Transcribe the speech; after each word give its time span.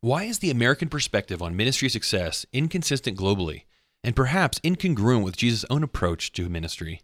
Why 0.00 0.22
is 0.24 0.38
the 0.38 0.52
American 0.52 0.88
perspective 0.88 1.42
on 1.42 1.56
ministry 1.56 1.88
success 1.88 2.46
inconsistent 2.52 3.18
globally 3.18 3.62
and 4.04 4.14
perhaps 4.14 4.60
incongruent 4.60 5.24
with 5.24 5.36
Jesus' 5.36 5.64
own 5.68 5.82
approach 5.82 6.30
to 6.34 6.48
ministry? 6.48 7.00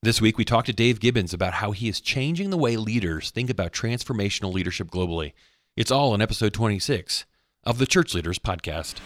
This 0.00 0.20
week, 0.20 0.38
we 0.38 0.44
talked 0.44 0.66
to 0.66 0.72
Dave 0.72 1.00
Gibbons 1.00 1.34
about 1.34 1.54
how 1.54 1.72
he 1.72 1.88
is 1.88 2.00
changing 2.00 2.50
the 2.50 2.56
way 2.56 2.76
leaders 2.76 3.32
think 3.32 3.50
about 3.50 3.72
transformational 3.72 4.52
leadership 4.52 4.92
globally. 4.92 5.32
It's 5.76 5.90
all 5.90 6.14
in 6.14 6.22
episode 6.22 6.52
26 6.52 7.24
of 7.64 7.78
the 7.78 7.86
Church 7.86 8.14
Leaders 8.14 8.38
Podcast. 8.38 9.00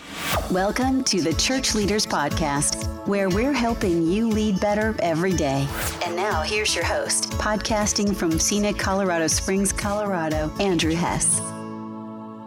Welcome 0.50 1.02
to 1.04 1.22
the 1.22 1.32
Church 1.32 1.74
Leaders 1.74 2.04
Podcast, 2.04 3.06
where 3.06 3.30
we're 3.30 3.54
helping 3.54 4.06
you 4.06 4.28
lead 4.28 4.60
better 4.60 4.94
every 4.98 5.32
day. 5.32 5.66
And 6.04 6.14
now, 6.14 6.42
here's 6.42 6.74
your 6.74 6.84
host, 6.84 7.30
podcasting 7.30 8.14
from 8.14 8.38
scenic 8.38 8.76
Colorado 8.76 9.28
Springs, 9.28 9.72
Colorado, 9.72 10.52
Andrew 10.60 10.92
Hess. 10.92 11.40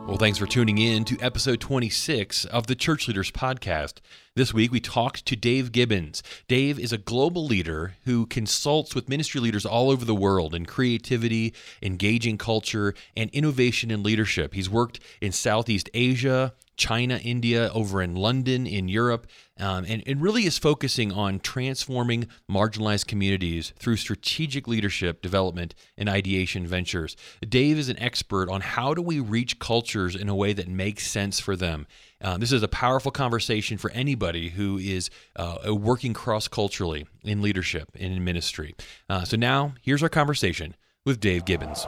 Well, 0.05 0.17
thanks 0.17 0.37
for 0.37 0.45
tuning 0.45 0.77
in 0.79 1.05
to 1.05 1.17
episode 1.21 1.61
26 1.61 2.43
of 2.45 2.67
the 2.67 2.75
Church 2.75 3.07
Leaders 3.07 3.31
Podcast. 3.31 3.95
This 4.35 4.51
week 4.51 4.71
we 4.71 4.79
talked 4.79 5.27
to 5.27 5.35
Dave 5.35 5.71
Gibbons. 5.71 6.23
Dave 6.47 6.79
is 6.79 6.91
a 6.91 6.97
global 6.97 7.45
leader 7.45 7.97
who 8.05 8.25
consults 8.25 8.95
with 8.95 9.07
ministry 9.07 9.39
leaders 9.39 9.63
all 9.63 9.91
over 9.91 10.05
the 10.05 10.15
world 10.15 10.55
in 10.55 10.65
creativity, 10.65 11.53
engaging 11.83 12.39
culture, 12.39 12.95
and 13.15 13.29
innovation 13.29 13.91
in 13.91 14.01
leadership. 14.01 14.55
He's 14.55 14.71
worked 14.71 14.99
in 15.21 15.33
Southeast 15.33 15.87
Asia, 15.93 16.55
China, 16.75 17.19
India, 17.23 17.69
over 17.75 18.01
in 18.01 18.15
London, 18.15 18.65
in 18.65 18.87
Europe, 18.87 19.27
um, 19.59 19.85
and 19.87 20.01
it 20.07 20.17
really 20.17 20.45
is 20.45 20.57
focusing 20.57 21.11
on 21.11 21.39
transforming 21.39 22.27
marginalized 22.49 23.05
communities 23.05 23.71
through 23.77 23.97
strategic 23.97 24.67
leadership 24.67 25.21
development 25.21 25.75
and 25.95 26.09
ideation 26.09 26.65
ventures. 26.65 27.15
Dave 27.47 27.77
is 27.77 27.89
an 27.89 27.99
expert 27.99 28.49
on 28.49 28.61
how 28.61 28.95
do 28.95 29.01
we 29.03 29.19
reach 29.19 29.59
cultures 29.59 30.15
in 30.15 30.27
a 30.27 30.35
way 30.35 30.53
that 30.53 30.67
makes 30.67 31.05
sense 31.05 31.39
for 31.39 31.55
them. 31.55 31.85
Um, 32.23 32.39
this 32.39 32.53
is 32.53 32.63
a 32.63 32.69
powerful 32.69 33.11
conversation 33.11 33.77
for 33.77 33.91
anybody 33.91 34.49
who 34.49 34.77
is 34.77 35.09
uh, 35.35 35.75
working 35.75 36.13
cross 36.13 36.47
culturally 36.47 37.05
in 37.23 37.41
leadership 37.41 37.89
and 37.99 38.13
in 38.13 38.23
ministry. 38.23 38.75
Uh, 39.09 39.25
so 39.25 39.35
now, 39.35 39.73
here's 39.81 40.01
our 40.01 40.09
conversation 40.09 40.75
with 41.05 41.19
Dave 41.19 41.43
Gibbons. 41.43 41.85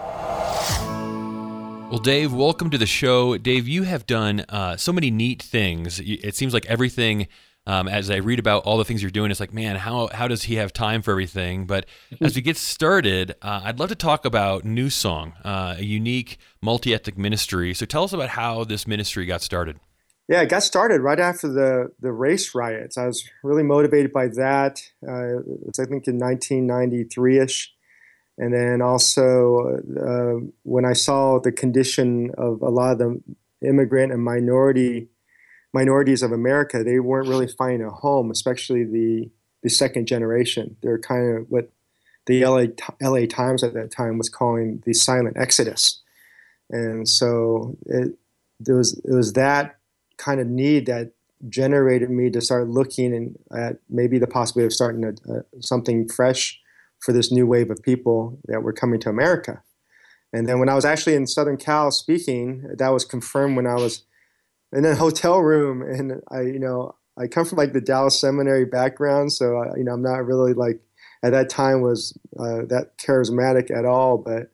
Well, 1.89 2.00
Dave, 2.00 2.33
welcome 2.33 2.69
to 2.72 2.78
the 2.78 2.86
show. 2.86 3.38
Dave, 3.38 3.66
you 3.67 3.83
have 3.83 4.06
done 4.06 4.41
uh, 4.50 4.75
so 4.75 4.91
many 4.91 5.09
neat 5.09 5.41
things. 5.41 6.02
It 6.03 6.36
seems 6.36 6.53
like 6.53 6.66
everything, 6.66 7.28
um, 7.66 7.88
as 7.88 8.09
I 8.09 8.17
read 8.17 8.39
about 8.39 8.63
all 8.66 8.78
the 8.78 8.83
things 8.83 9.02
you're 9.02 9.11
doing, 9.11 9.31
it's 9.31 9.39
like, 9.39 9.53
man, 9.53 9.78
how, 9.78 10.08
how 10.11 10.28
does 10.28 10.44
he 10.44 10.56
have 10.56 10.73
time 10.73 11.02
for 11.02 11.11
everything? 11.11 11.66
But 11.66 11.86
as 12.19 12.36
we 12.36 12.41
get 12.41 12.58
started, 12.58 13.36
uh, 13.41 13.61
I'd 13.63 13.80
love 13.80 13.89
to 13.89 13.95
talk 13.95 14.25
about 14.25 14.66
New 14.66 14.89
Song, 14.89 15.33
uh, 15.45 15.75
a 15.78 15.83
unique 15.83 16.39
multi 16.61 16.94
ethnic 16.94 17.17
ministry. 17.17 17.73
So 17.73 17.86
tell 17.86 18.03
us 18.03 18.11
about 18.11 18.30
how 18.30 18.66
this 18.66 18.86
ministry 18.86 19.25
got 19.25 19.41
started. 19.41 19.80
Yeah, 20.28 20.42
it 20.42 20.50
got 20.50 20.64
started 20.64 21.02
right 21.02 21.20
after 21.20 21.48
the, 21.48 21.92
the 22.00 22.12
race 22.12 22.56
riots. 22.56 22.98
I 22.98 23.06
was 23.06 23.30
really 23.44 23.64
motivated 23.64 24.12
by 24.12 24.28
that. 24.30 24.81
Uh, 25.08 25.42
it's, 25.68 25.80
I 25.80 25.86
think, 25.86 26.08
in 26.08 26.18
1993 26.18 27.40
ish 27.40 27.76
and 28.38 28.53
then 28.53 28.81
also, 28.81 29.80
uh, 29.98 30.46
when 30.64 30.86
I 30.86 30.94
saw 30.94 31.40
the 31.40 31.52
condition 31.52 32.31
of 32.38 32.62
a 32.62 32.70
lot 32.70 32.94
of 32.94 32.98
the 33.00 33.22
immigrant 33.62 34.12
and 34.12 34.23
minority 34.23 35.08
minorities 35.73 36.23
of 36.23 36.31
America, 36.31 36.84
they 36.84 37.00
weren't 37.00 37.28
really 37.28 37.48
finding 37.48 37.86
a 37.86 37.92
home, 37.92 38.31
especially 38.31 38.84
the 38.84 39.30
the 39.64 39.70
second 39.70 40.08
generation. 40.08 40.76
They're 40.81 41.00
kind 41.00 41.38
of 41.38 41.46
what 41.50 41.72
the 42.26 42.46
LA 42.46 42.66
LA 43.02 43.26
Times 43.26 43.64
at 43.64 43.73
that 43.73 43.92
time 43.92 44.18
was 44.18 44.30
calling 44.30 44.84
the 44.86 44.94
silent 44.94 45.38
exodus, 45.38 46.02
and 46.70 47.08
so 47.08 47.78
it 47.86 48.18
there 48.59 48.76
was 48.76 49.00
it 49.06 49.14
was 49.14 49.34
that 49.34 49.78
kind 50.17 50.39
of 50.39 50.47
need 50.47 50.85
that 50.85 51.11
generated 51.49 52.09
me 52.09 52.30
to 52.31 52.41
start 52.41 52.69
looking 52.69 53.35
at 53.55 53.77
maybe 53.89 54.17
the 54.17 54.27
possibility 54.27 54.67
of 54.67 54.73
starting 54.73 55.03
a, 55.03 55.31
a, 55.31 55.44
something 55.61 56.07
fresh 56.07 56.59
for 57.00 57.12
this 57.12 57.31
new 57.31 57.45
wave 57.45 57.69
of 57.69 57.81
people 57.84 58.40
that 58.45 58.63
were 58.63 58.73
coming 58.73 59.00
to 59.00 59.09
America. 59.09 59.62
And 60.34 60.47
then 60.47 60.59
when 60.59 60.69
I 60.69 60.75
was 60.75 60.85
actually 60.85 61.16
in 61.16 61.28
Southern 61.28 61.57
Cal 61.57 61.91
speaking, 61.91 62.63
that 62.78 62.90
was 62.90 63.06
confirmed 63.06 63.56
when 63.56 63.67
I 63.67 63.75
was 63.75 64.03
in 64.73 64.85
a 64.85 64.95
hotel 65.03 65.40
room. 65.40 65.81
And 65.81 66.22
I, 66.29 66.41
you 66.41 66.59
know, 66.59 66.95
I 67.17 67.28
come 67.28 67.45
from 67.45 67.57
like 67.57 67.73
the 67.73 67.81
Dallas 67.81 68.19
Seminary 68.19 68.66
background, 68.66 69.31
so 69.31 69.57
I, 69.57 69.78
you 69.78 69.84
know, 69.84 69.94
I'm 69.94 70.01
not 70.01 70.25
really 70.25 70.53
like 70.53 70.81
at 71.23 71.31
that 71.31 71.50
time 71.50 71.81
was 71.81 72.17
uh, 72.38 72.63
that 72.67 72.97
charismatic 72.97 73.72
at 73.72 73.85
all. 73.85 74.17
But 74.17 74.51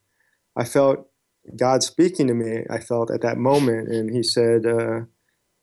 I 0.55 0.65
felt 0.65 1.07
God 1.55 1.81
speaking 1.81 2.27
to 2.27 2.33
me. 2.33 2.65
I 2.69 2.79
felt 2.79 3.09
at 3.09 3.21
that 3.21 3.37
moment, 3.37 3.87
and 3.89 4.15
He 4.15 4.21
said 4.21 4.67
uh, 4.67 5.01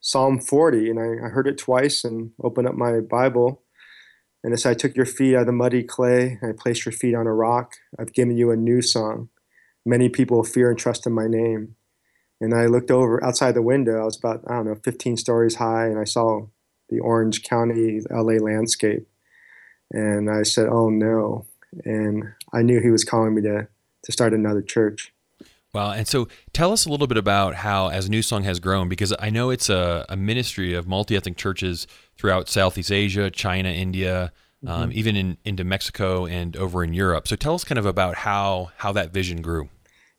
Psalm 0.00 0.40
40, 0.40 0.90
and 0.90 0.98
I, 0.98 1.26
I 1.26 1.28
heard 1.30 1.46
it 1.46 1.58
twice 1.58 2.04
and 2.04 2.30
opened 2.42 2.68
up 2.68 2.74
my 2.74 3.00
Bible 3.00 3.62
and 4.44 4.54
it 4.54 4.58
said, 4.58 4.70
I 4.70 4.74
took 4.74 4.96
your 4.96 5.06
feet 5.06 5.34
out 5.34 5.42
of 5.42 5.46
the 5.46 5.52
muddy 5.52 5.82
clay, 5.82 6.38
I 6.42 6.52
placed 6.56 6.86
your 6.86 6.92
feet 6.92 7.14
on 7.14 7.26
a 7.26 7.34
rock, 7.34 7.74
I've 7.98 8.12
given 8.12 8.36
you 8.36 8.50
a 8.50 8.56
new 8.56 8.80
song. 8.82 9.28
Many 9.84 10.08
people 10.08 10.44
fear 10.44 10.70
and 10.70 10.78
trust 10.78 11.06
in 11.06 11.12
my 11.12 11.26
name. 11.26 11.74
And 12.40 12.54
I 12.54 12.66
looked 12.66 12.90
over 12.90 13.22
outside 13.24 13.52
the 13.52 13.62
window. 13.62 14.00
I 14.00 14.04
was 14.04 14.16
about, 14.16 14.44
I 14.48 14.54
don't 14.54 14.66
know, 14.66 14.76
15 14.84 15.16
stories 15.16 15.56
high, 15.56 15.86
and 15.86 15.98
I 15.98 16.04
saw 16.04 16.46
the 16.88 17.00
Orange 17.00 17.42
County, 17.42 18.00
LA 18.10 18.34
landscape. 18.34 19.08
And 19.90 20.30
I 20.30 20.44
said, 20.44 20.68
oh 20.68 20.88
no. 20.88 21.46
And 21.84 22.34
I 22.52 22.62
knew 22.62 22.80
he 22.80 22.90
was 22.90 23.04
calling 23.04 23.34
me 23.34 23.42
to, 23.42 23.66
to 24.04 24.12
start 24.12 24.34
another 24.34 24.62
church. 24.62 25.12
Wow. 25.78 25.92
And 25.92 26.08
so 26.08 26.26
tell 26.52 26.72
us 26.72 26.86
a 26.86 26.90
little 26.90 27.06
bit 27.06 27.18
about 27.18 27.54
how, 27.54 27.86
as 27.86 28.10
New 28.10 28.20
Song 28.20 28.42
has 28.42 28.58
grown, 28.58 28.88
because 28.88 29.14
I 29.20 29.30
know 29.30 29.50
it's 29.50 29.70
a, 29.70 30.04
a 30.08 30.16
ministry 30.16 30.74
of 30.74 30.88
multi 30.88 31.14
ethnic 31.14 31.36
churches 31.36 31.86
throughout 32.16 32.48
Southeast 32.48 32.90
Asia, 32.90 33.30
China, 33.30 33.68
India, 33.68 34.32
um, 34.66 34.68
mm-hmm. 34.68 34.82
um, 34.82 34.90
even 34.92 35.14
in, 35.14 35.36
into 35.44 35.62
Mexico 35.62 36.26
and 36.26 36.56
over 36.56 36.82
in 36.82 36.94
Europe. 36.94 37.28
So 37.28 37.36
tell 37.36 37.54
us 37.54 37.62
kind 37.62 37.78
of 37.78 37.86
about 37.86 38.16
how, 38.16 38.72
how 38.78 38.90
that 38.90 39.12
vision 39.12 39.40
grew. 39.40 39.68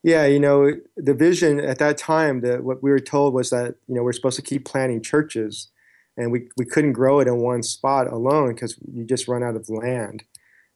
Yeah, 0.01 0.25
you 0.25 0.39
know, 0.39 0.71
the 0.95 1.13
vision 1.13 1.59
at 1.59 1.77
that 1.79 1.97
time, 1.97 2.39
that 2.39 2.63
what 2.63 2.81
we 2.81 2.89
were 2.89 3.01
told 3.01 3.33
was 3.33 3.49
that, 3.49 3.75
you 3.89 3.95
know, 3.95 4.03
we're 4.03 4.13
supposed 4.13 4.37
to 4.37 4.41
keep 4.41 4.63
planting 4.63 5.01
churches 5.01 5.67
and 6.15 6.31
we, 6.31 6.47
we 6.55 6.63
couldn't 6.63 6.93
grow 6.93 7.19
it 7.19 7.27
in 7.27 7.35
one 7.39 7.63
spot 7.63 8.07
alone 8.07 8.53
because 8.53 8.79
you 8.89 9.03
just 9.03 9.27
run 9.27 9.43
out 9.43 9.57
of 9.57 9.67
land. 9.67 10.23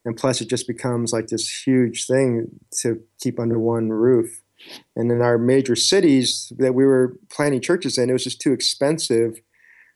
And 0.04 0.18
plus, 0.18 0.42
it 0.42 0.50
just 0.50 0.68
becomes 0.68 1.14
like 1.14 1.28
this 1.28 1.66
huge 1.66 2.06
thing 2.06 2.60
to 2.82 3.00
keep 3.22 3.40
under 3.40 3.58
one 3.58 3.88
roof. 3.88 4.42
And 4.96 5.12
in 5.12 5.22
our 5.22 5.38
major 5.38 5.76
cities 5.76 6.52
that 6.58 6.74
we 6.74 6.86
were 6.86 7.18
planting 7.30 7.62
churches 7.62 7.98
in, 7.98 8.10
it 8.10 8.14
was 8.14 8.24
just 8.24 8.42
too 8.42 8.54
expensive 8.54 9.42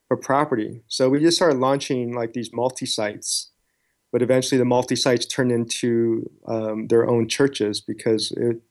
for 0.07 0.17
property. 0.17 0.81
So 0.87 1.09
we 1.09 1.19
just 1.19 1.37
started 1.37 1.59
launching 1.59 2.13
like 2.13 2.33
these 2.33 2.53
multi 2.53 2.85
sites. 2.85 3.51
But 4.11 4.21
eventually, 4.21 4.57
the 4.57 4.65
multi 4.65 4.95
sites 4.95 5.25
turned 5.25 5.51
into 5.51 6.29
um, 6.47 6.87
their 6.87 7.07
own 7.07 7.27
churches 7.27 7.81
because 7.81 8.31
it, 8.31 8.61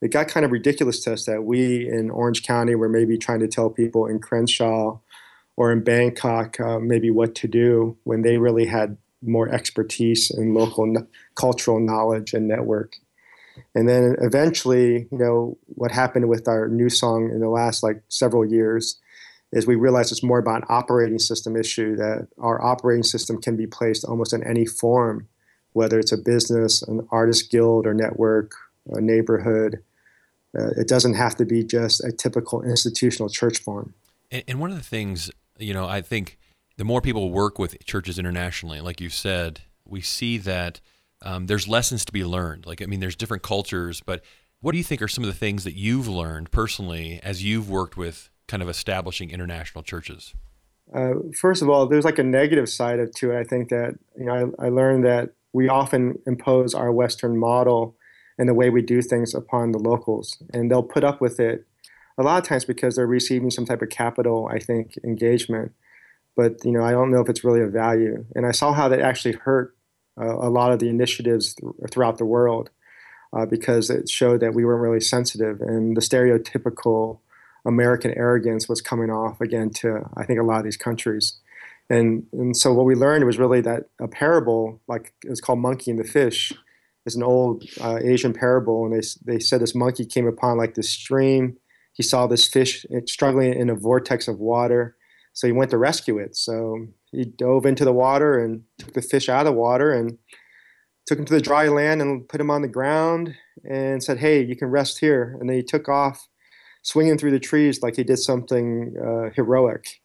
it 0.00 0.12
got 0.12 0.28
kind 0.28 0.46
of 0.46 0.52
ridiculous 0.52 1.00
to 1.04 1.12
us 1.12 1.26
that 1.26 1.42
we 1.42 1.88
in 1.88 2.10
Orange 2.10 2.44
County 2.44 2.74
were 2.74 2.88
maybe 2.88 3.18
trying 3.18 3.40
to 3.40 3.48
tell 3.48 3.68
people 3.68 4.06
in 4.06 4.20
Crenshaw 4.20 4.98
or 5.56 5.72
in 5.72 5.82
Bangkok 5.82 6.60
uh, 6.60 6.78
maybe 6.78 7.10
what 7.10 7.34
to 7.36 7.48
do 7.48 7.96
when 8.04 8.22
they 8.22 8.38
really 8.38 8.66
had 8.66 8.96
more 9.22 9.48
expertise 9.48 10.30
and 10.30 10.54
local 10.54 10.94
cultural 11.34 11.80
knowledge 11.80 12.32
and 12.32 12.46
network. 12.46 12.96
And 13.74 13.88
then 13.88 14.16
eventually, 14.20 15.06
you 15.10 15.18
know, 15.18 15.58
what 15.66 15.90
happened 15.90 16.28
with 16.28 16.48
our 16.48 16.68
new 16.68 16.88
song 16.88 17.30
in 17.30 17.40
the 17.40 17.48
last 17.48 17.82
like 17.82 18.02
several 18.08 18.44
years 18.44 19.00
is 19.52 19.66
we 19.66 19.76
realized 19.76 20.12
it's 20.12 20.22
more 20.22 20.38
about 20.38 20.62
an 20.62 20.66
operating 20.68 21.18
system 21.18 21.56
issue 21.56 21.96
that 21.96 22.28
our 22.38 22.62
operating 22.62 23.02
system 23.02 23.40
can 23.40 23.56
be 23.56 23.66
placed 23.66 24.04
almost 24.04 24.32
in 24.32 24.42
any 24.44 24.66
form, 24.66 25.28
whether 25.72 25.98
it's 25.98 26.12
a 26.12 26.16
business, 26.16 26.82
an 26.82 27.06
artist 27.10 27.50
guild 27.50 27.86
or 27.86 27.94
network, 27.94 28.52
a 28.92 29.00
neighborhood. 29.00 29.82
Uh, 30.58 30.70
it 30.76 30.88
doesn't 30.88 31.14
have 31.14 31.36
to 31.36 31.44
be 31.44 31.62
just 31.62 32.02
a 32.02 32.10
typical 32.10 32.62
institutional 32.62 33.28
church 33.28 33.58
form. 33.58 33.94
And, 34.30 34.42
and 34.48 34.60
one 34.60 34.70
of 34.70 34.76
the 34.76 34.82
things, 34.82 35.30
you 35.58 35.74
know, 35.74 35.86
I 35.86 36.00
think 36.00 36.38
the 36.76 36.84
more 36.84 37.00
people 37.00 37.30
work 37.30 37.58
with 37.58 37.84
churches 37.84 38.18
internationally, 38.18 38.80
like 38.80 39.00
you 39.00 39.10
said, 39.10 39.60
we 39.84 40.00
see 40.00 40.38
that– 40.38 40.80
um, 41.26 41.46
there's 41.46 41.66
lessons 41.66 42.04
to 42.04 42.12
be 42.12 42.24
learned. 42.24 42.66
Like, 42.66 42.80
I 42.80 42.86
mean, 42.86 43.00
there's 43.00 43.16
different 43.16 43.42
cultures, 43.42 44.00
but 44.04 44.22
what 44.60 44.72
do 44.72 44.78
you 44.78 44.84
think 44.84 45.02
are 45.02 45.08
some 45.08 45.24
of 45.24 45.28
the 45.28 45.38
things 45.38 45.64
that 45.64 45.74
you've 45.74 46.08
learned 46.08 46.50
personally 46.50 47.20
as 47.22 47.42
you've 47.42 47.68
worked 47.68 47.96
with 47.96 48.30
kind 48.46 48.62
of 48.62 48.68
establishing 48.68 49.30
international 49.30 49.82
churches? 49.82 50.34
Uh, 50.94 51.14
first 51.38 51.62
of 51.62 51.68
all, 51.68 51.86
there's 51.86 52.04
like 52.04 52.18
a 52.18 52.22
negative 52.22 52.68
side 52.68 53.00
to 53.16 53.32
it. 53.32 53.40
I 53.40 53.44
think 53.44 53.70
that 53.70 53.98
you 54.16 54.24
know 54.24 54.54
I, 54.58 54.66
I 54.66 54.68
learned 54.68 55.04
that 55.04 55.30
we 55.52 55.68
often 55.68 56.20
impose 56.26 56.74
our 56.74 56.92
Western 56.92 57.36
model 57.36 57.96
and 58.38 58.48
the 58.48 58.54
way 58.54 58.70
we 58.70 58.82
do 58.82 59.02
things 59.02 59.34
upon 59.34 59.72
the 59.72 59.78
locals, 59.78 60.40
and 60.52 60.70
they'll 60.70 60.82
put 60.82 61.02
up 61.02 61.20
with 61.20 61.40
it 61.40 61.66
a 62.18 62.22
lot 62.22 62.40
of 62.40 62.48
times 62.48 62.64
because 62.64 62.94
they're 62.94 63.06
receiving 63.06 63.50
some 63.50 63.66
type 63.66 63.82
of 63.82 63.88
capital, 63.88 64.48
I 64.50 64.60
think, 64.60 64.96
engagement. 65.02 65.72
But 66.36 66.64
you 66.64 66.70
know, 66.70 66.84
I 66.84 66.92
don't 66.92 67.10
know 67.10 67.20
if 67.20 67.28
it's 67.28 67.42
really 67.42 67.62
a 67.62 67.66
value. 67.66 68.24
And 68.36 68.46
I 68.46 68.52
saw 68.52 68.72
how 68.72 68.88
that 68.88 69.00
actually 69.00 69.34
hurt 69.34 69.75
a 70.24 70.50
lot 70.50 70.72
of 70.72 70.78
the 70.78 70.88
initiatives 70.88 71.54
th- 71.54 71.72
throughout 71.90 72.18
the 72.18 72.24
world 72.24 72.70
uh, 73.32 73.46
because 73.46 73.90
it 73.90 74.08
showed 74.08 74.40
that 74.40 74.54
we 74.54 74.64
weren't 74.64 74.82
really 74.82 75.00
sensitive 75.00 75.60
and 75.60 75.96
the 75.96 76.00
stereotypical 76.00 77.20
American 77.66 78.12
arrogance 78.16 78.68
was 78.68 78.80
coming 78.80 79.10
off 79.10 79.40
again 79.40 79.70
to 79.70 80.08
I 80.16 80.24
think 80.24 80.38
a 80.38 80.44
lot 80.44 80.58
of 80.58 80.64
these 80.64 80.76
countries. 80.76 81.38
And, 81.90 82.26
and 82.32 82.56
so 82.56 82.72
what 82.72 82.86
we 82.86 82.94
learned 82.94 83.24
was 83.24 83.38
really 83.38 83.60
that 83.60 83.84
a 84.00 84.08
parable, 84.08 84.80
like 84.88 85.12
it 85.24 85.30
was 85.30 85.40
called 85.40 85.58
Monkey 85.58 85.90
and 85.90 86.00
the 86.00 86.04
Fish, 86.04 86.52
is 87.04 87.14
an 87.14 87.22
old 87.22 87.64
uh, 87.80 87.98
Asian 88.02 88.32
parable. 88.32 88.84
And 88.84 88.94
they, 88.94 89.06
they 89.24 89.38
said 89.38 89.60
this 89.60 89.74
monkey 89.74 90.04
came 90.04 90.26
upon 90.26 90.56
like 90.56 90.74
this 90.74 90.90
stream. 90.90 91.56
He 91.92 92.02
saw 92.02 92.26
this 92.26 92.48
fish 92.48 92.84
struggling 93.06 93.54
in 93.54 93.70
a 93.70 93.74
vortex 93.74 94.28
of 94.28 94.38
water. 94.38 94.96
So 95.32 95.46
he 95.46 95.52
went 95.52 95.70
to 95.70 95.78
rescue 95.78 96.18
it. 96.18 96.36
So 96.36 96.86
he 97.16 97.24
dove 97.24 97.66
into 97.66 97.84
the 97.84 97.92
water 97.92 98.38
and 98.38 98.62
took 98.78 98.94
the 98.94 99.02
fish 99.02 99.28
out 99.28 99.46
of 99.46 99.52
the 99.52 99.58
water 99.58 99.92
and 99.92 100.18
took 101.06 101.18
him 101.18 101.24
to 101.24 101.34
the 101.34 101.40
dry 101.40 101.68
land 101.68 102.02
and 102.02 102.28
put 102.28 102.40
him 102.40 102.50
on 102.50 102.62
the 102.62 102.68
ground 102.68 103.34
and 103.68 104.02
said, 104.02 104.18
Hey, 104.18 104.42
you 104.42 104.56
can 104.56 104.68
rest 104.68 104.98
here. 104.98 105.36
And 105.40 105.48
then 105.48 105.56
he 105.56 105.62
took 105.62 105.88
off 105.88 106.28
swinging 106.82 107.18
through 107.18 107.32
the 107.32 107.40
trees 107.40 107.82
like 107.82 107.96
he 107.96 108.04
did 108.04 108.18
something 108.18 108.94
uh, 108.96 109.30
heroic 109.34 110.00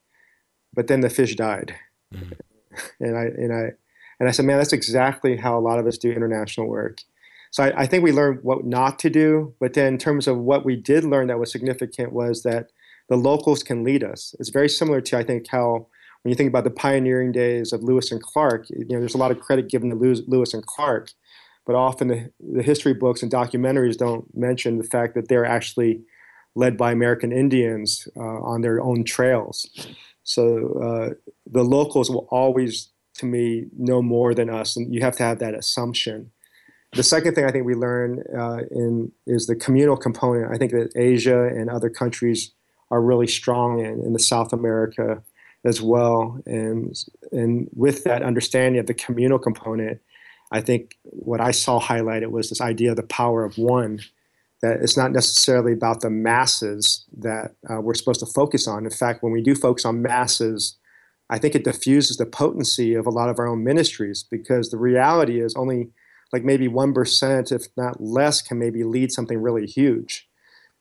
but 0.73 0.87
then 0.87 1.01
the 1.01 1.09
fish 1.09 1.35
died. 1.35 1.75
Mm-hmm. 2.13 2.33
And 2.99 3.17
I 3.17 3.23
and 3.23 3.53
I 3.53 3.71
and 4.19 4.29
I 4.29 4.31
said, 4.31 4.45
man, 4.45 4.57
that's 4.57 4.73
exactly 4.73 5.35
how 5.35 5.57
a 5.57 5.61
lot 5.61 5.79
of 5.79 5.87
us 5.87 5.97
do 5.97 6.11
international 6.11 6.67
work. 6.67 6.99
So 7.51 7.63
I, 7.63 7.81
I, 7.81 7.85
think 7.85 8.03
we 8.03 8.13
learned 8.13 8.43
what 8.43 8.63
not 8.63 8.97
to 8.99 9.09
do, 9.09 9.53
but 9.59 9.73
then 9.73 9.87
in 9.93 9.97
terms 9.97 10.25
of 10.25 10.37
what 10.37 10.63
we 10.63 10.77
did 10.77 11.03
learn 11.03 11.27
that 11.27 11.39
was 11.39 11.51
significant 11.51 12.13
was 12.13 12.43
that 12.43 12.67
the 13.09 13.17
locals 13.17 13.61
can 13.61 13.83
lead 13.83 14.05
us. 14.05 14.33
It's 14.39 14.49
very 14.49 14.69
similar 14.69 15.01
to 15.01 15.17
I 15.17 15.23
think 15.23 15.47
how 15.49 15.87
when 16.21 16.29
you 16.29 16.35
think 16.35 16.49
about 16.49 16.63
the 16.63 16.71
pioneering 16.71 17.31
days 17.31 17.73
of 17.73 17.83
Lewis 17.83 18.11
and 18.11 18.21
Clark, 18.21 18.69
you 18.69 18.85
know, 18.89 18.99
there's 18.99 19.15
a 19.15 19.19
lot 19.19 19.31
of 19.31 19.39
credit 19.39 19.69
given 19.69 19.89
to 19.89 19.95
Lewis 19.95 20.53
and 20.53 20.65
Clark, 20.65 21.11
but 21.65 21.75
often 21.75 22.07
the, 22.09 22.31
the 22.39 22.63
history 22.63 22.93
books 22.93 23.23
and 23.23 23.31
documentaries 23.31 23.97
don't 23.97 24.25
mention 24.35 24.77
the 24.77 24.83
fact 24.83 25.15
that 25.15 25.27
they're 25.27 25.45
actually 25.45 26.01
led 26.55 26.77
by 26.77 26.91
American 26.91 27.31
Indians 27.31 28.07
uh, 28.15 28.19
on 28.41 28.61
their 28.61 28.81
own 28.81 29.03
trails. 29.03 29.67
So 30.23 30.79
uh, 30.83 31.13
the 31.49 31.63
locals 31.63 32.09
will 32.09 32.27
always, 32.29 32.89
to 33.15 33.25
me, 33.25 33.65
know 33.77 34.01
more 34.01 34.33
than 34.35 34.49
us, 34.49 34.75
and 34.75 34.93
you 34.93 35.01
have 35.01 35.15
to 35.17 35.23
have 35.23 35.39
that 35.39 35.55
assumption. 35.55 36.31
The 36.93 37.03
second 37.03 37.35
thing 37.35 37.45
I 37.45 37.51
think 37.51 37.65
we 37.65 37.73
learn 37.73 38.23
uh, 38.37 38.59
in 38.69 39.11
is 39.25 39.47
the 39.47 39.55
communal 39.55 39.97
component. 39.97 40.53
I 40.53 40.57
think 40.57 40.71
that 40.73 40.91
Asia 40.95 41.45
and 41.45 41.69
other 41.69 41.89
countries 41.89 42.51
are 42.91 43.01
really 43.01 43.27
strong 43.27 43.79
in, 43.79 44.01
in 44.05 44.13
the 44.13 44.19
South 44.19 44.51
America 44.51 45.23
as 45.63 45.81
well, 45.81 46.41
and 46.45 46.95
and 47.31 47.69
with 47.73 48.03
that 48.03 48.23
understanding 48.23 48.79
of 48.79 48.87
the 48.87 48.93
communal 48.93 49.39
component, 49.39 50.01
I 50.51 50.61
think 50.61 50.97
what 51.03 51.39
I 51.39 51.51
saw 51.51 51.79
highlighted 51.79 52.31
was 52.31 52.49
this 52.49 52.61
idea 52.61 52.91
of 52.91 52.97
the 52.97 53.03
power 53.03 53.43
of 53.45 53.57
one 53.57 53.99
that 54.61 54.81
it's 54.81 54.97
not 54.97 55.11
necessarily 55.11 55.73
about 55.73 56.01
the 56.01 56.09
masses 56.09 57.05
that 57.17 57.55
uh, 57.69 57.81
we're 57.81 57.95
supposed 57.95 58.19
to 58.19 58.25
focus 58.27 58.67
on. 58.67 58.85
In 58.85 58.91
fact, 58.91 59.23
when 59.23 59.31
we 59.31 59.41
do 59.41 59.55
focus 59.55 59.85
on 59.85 60.01
masses, 60.01 60.77
I 61.29 61.39
think 61.39 61.55
it 61.55 61.63
diffuses 61.63 62.17
the 62.17 62.25
potency 62.25 62.93
of 62.93 63.07
a 63.07 63.09
lot 63.09 63.29
of 63.29 63.39
our 63.39 63.47
own 63.47 63.63
ministries 63.63 64.23
because 64.29 64.69
the 64.69 64.77
reality 64.77 65.41
is 65.41 65.55
only 65.55 65.89
like 66.31 66.43
maybe 66.43 66.67
1%, 66.67 67.51
if 67.51 67.67
not 67.75 68.01
less, 68.01 68.41
can 68.41 68.59
maybe 68.59 68.83
lead 68.83 69.11
something 69.11 69.41
really 69.41 69.65
huge. 69.65 70.27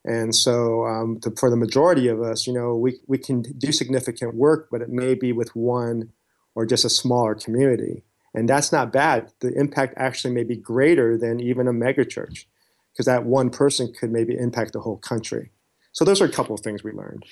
And 0.05 0.35
so, 0.35 0.85
um, 0.87 1.21
to, 1.21 1.31
for 1.33 1.51
the 1.51 1.57
majority 1.57 2.09
of 2.09 2.23
us, 2.23 2.47
you 2.47 2.53
know, 2.53 2.75
we, 2.75 2.99
we 3.07 3.19
can 3.19 3.43
do 3.43 3.71
significant 3.71 4.35
work, 4.35 4.69
but 4.71 4.81
it 4.81 4.89
may 4.89 5.15
be 5.15 5.33
with 5.33 5.55
one 5.55 6.11
or 6.55 6.65
just 6.65 6.85
a 6.85 6.91
smaller 6.91 7.35
community. 7.35 8.03
And 8.35 8.49
that's 8.49 8.73
not 8.73 8.93
bad. 8.93 9.33
The 9.41 9.53
impact 9.53 9.95
actually 9.97 10.33
may 10.33 10.45
be 10.45 10.57
greater 10.57 11.19
than 11.19 11.41
even 11.41 11.69
a 11.69 11.73
megachurch 11.73 12.45
because 12.93 13.07
that 13.07 13.25
one 13.25 13.51
person 13.51 13.93
could 13.93 14.11
maybe 14.11 14.37
impact 14.37 14.73
the 14.73 14.81
whole 14.81 14.97
country. 14.97 15.51
So 15.93 16.05
those 16.05 16.21
are 16.21 16.25
a 16.25 16.31
couple 16.31 16.55
of 16.55 16.61
things 16.61 16.85
we 16.85 16.93
learned. 16.93 17.25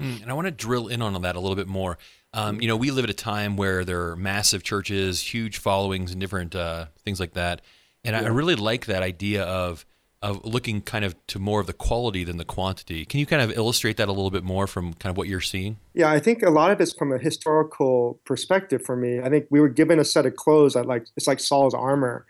Mm, 0.00 0.22
and 0.22 0.30
I 0.30 0.34
want 0.34 0.46
to 0.46 0.50
drill 0.50 0.88
in 0.88 1.02
on 1.02 1.20
that 1.22 1.36
a 1.36 1.40
little 1.40 1.56
bit 1.56 1.68
more. 1.68 1.98
Um, 2.32 2.60
you 2.60 2.68
know, 2.68 2.76
we 2.76 2.90
live 2.90 3.04
at 3.04 3.10
a 3.10 3.14
time 3.14 3.56
where 3.56 3.84
there 3.84 4.08
are 4.08 4.16
massive 4.16 4.62
churches, 4.62 5.20
huge 5.20 5.58
followings, 5.58 6.12
and 6.12 6.20
different 6.20 6.54
uh, 6.54 6.86
things 7.04 7.20
like 7.20 7.34
that. 7.34 7.62
And 8.04 8.14
yeah. 8.14 8.22
I 8.22 8.26
really 8.28 8.54
like 8.54 8.86
that 8.86 9.02
idea 9.02 9.44
of 9.44 9.84
of 10.22 10.44
looking 10.44 10.80
kind 10.80 11.04
of 11.04 11.14
to 11.26 11.38
more 11.38 11.60
of 11.60 11.66
the 11.66 11.72
quality 11.72 12.24
than 12.24 12.38
the 12.38 12.44
quantity. 12.44 13.04
Can 13.04 13.20
you 13.20 13.26
kind 13.26 13.42
of 13.42 13.56
illustrate 13.56 13.96
that 13.98 14.08
a 14.08 14.12
little 14.12 14.30
bit 14.30 14.44
more 14.44 14.66
from 14.66 14.94
kind 14.94 15.10
of 15.10 15.16
what 15.16 15.28
you're 15.28 15.40
seeing? 15.40 15.78
Yeah, 15.94 16.10
I 16.10 16.18
think 16.18 16.42
a 16.42 16.50
lot 16.50 16.70
of 16.70 16.80
it's 16.80 16.92
from 16.92 17.12
a 17.12 17.18
historical 17.18 18.18
perspective 18.24 18.82
for 18.82 18.96
me. 18.96 19.20
I 19.20 19.28
think 19.28 19.46
we 19.50 19.60
were 19.60 19.68
given 19.68 19.98
a 19.98 20.04
set 20.04 20.26
of 20.26 20.36
clothes 20.36 20.74
that 20.74 20.86
like 20.86 21.06
it's 21.16 21.26
like 21.26 21.40
Saul's 21.40 21.74
armor, 21.74 22.26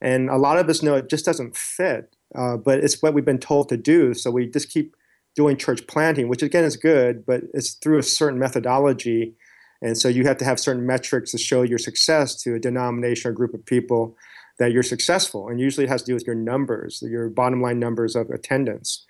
and 0.00 0.30
a 0.30 0.36
lot 0.36 0.58
of 0.58 0.68
us 0.68 0.82
know 0.82 0.94
it 0.94 1.10
just 1.10 1.24
doesn't 1.24 1.56
fit. 1.56 2.14
Uh, 2.34 2.56
but 2.56 2.80
it's 2.80 3.00
what 3.00 3.14
we've 3.14 3.24
been 3.24 3.38
told 3.38 3.68
to 3.68 3.76
do. 3.76 4.12
So 4.12 4.30
we 4.30 4.46
just 4.46 4.68
keep 4.68 4.96
doing 5.36 5.56
church 5.56 5.86
planting, 5.86 6.28
which 6.28 6.42
again 6.42 6.64
is 6.64 6.76
good, 6.76 7.24
but 7.26 7.42
it's 7.52 7.74
through 7.74 7.98
a 7.98 8.02
certain 8.02 8.38
methodology. 8.38 9.34
And 9.82 9.98
so 9.98 10.08
you 10.08 10.24
have 10.24 10.38
to 10.38 10.44
have 10.44 10.58
certain 10.58 10.86
metrics 10.86 11.30
to 11.32 11.38
show 11.38 11.62
your 11.62 11.78
success 11.78 12.34
to 12.42 12.54
a 12.54 12.58
denomination 12.58 13.30
or 13.30 13.34
group 13.34 13.54
of 13.54 13.64
people 13.66 14.16
that 14.58 14.72
you're 14.72 14.82
successful. 14.82 15.48
And 15.48 15.60
usually 15.60 15.84
it 15.84 15.90
has 15.90 16.02
to 16.02 16.06
do 16.06 16.14
with 16.14 16.26
your 16.26 16.36
numbers, 16.36 17.02
your 17.02 17.28
bottom 17.28 17.60
line 17.60 17.78
numbers 17.78 18.14
of 18.14 18.30
attendance. 18.30 19.04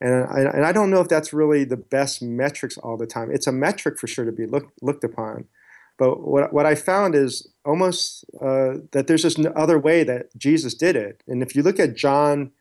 And 0.00 0.24
I, 0.24 0.50
and 0.54 0.64
I 0.64 0.72
don't 0.72 0.90
know 0.90 1.00
if 1.00 1.08
that's 1.08 1.32
really 1.32 1.64
the 1.64 1.76
best 1.76 2.22
metrics 2.22 2.78
all 2.78 2.96
the 2.96 3.06
time. 3.06 3.30
It's 3.30 3.46
a 3.46 3.52
metric 3.52 3.98
for 3.98 4.06
sure 4.06 4.24
to 4.24 4.32
be 4.32 4.46
look, 4.46 4.72
looked 4.80 5.04
upon. 5.04 5.44
But 5.98 6.26
what, 6.26 6.52
what 6.52 6.64
I 6.64 6.74
found 6.74 7.14
is 7.14 7.48
almost 7.64 8.24
uh, 8.40 8.78
that 8.92 9.06
there's 9.08 9.24
this 9.24 9.36
other 9.56 9.78
way 9.78 10.04
that 10.04 10.36
Jesus 10.38 10.74
did 10.74 10.96
it. 10.96 11.22
And 11.26 11.42
if 11.42 11.56
you 11.56 11.62
look 11.62 11.80
at 11.80 11.96
John 11.96 12.52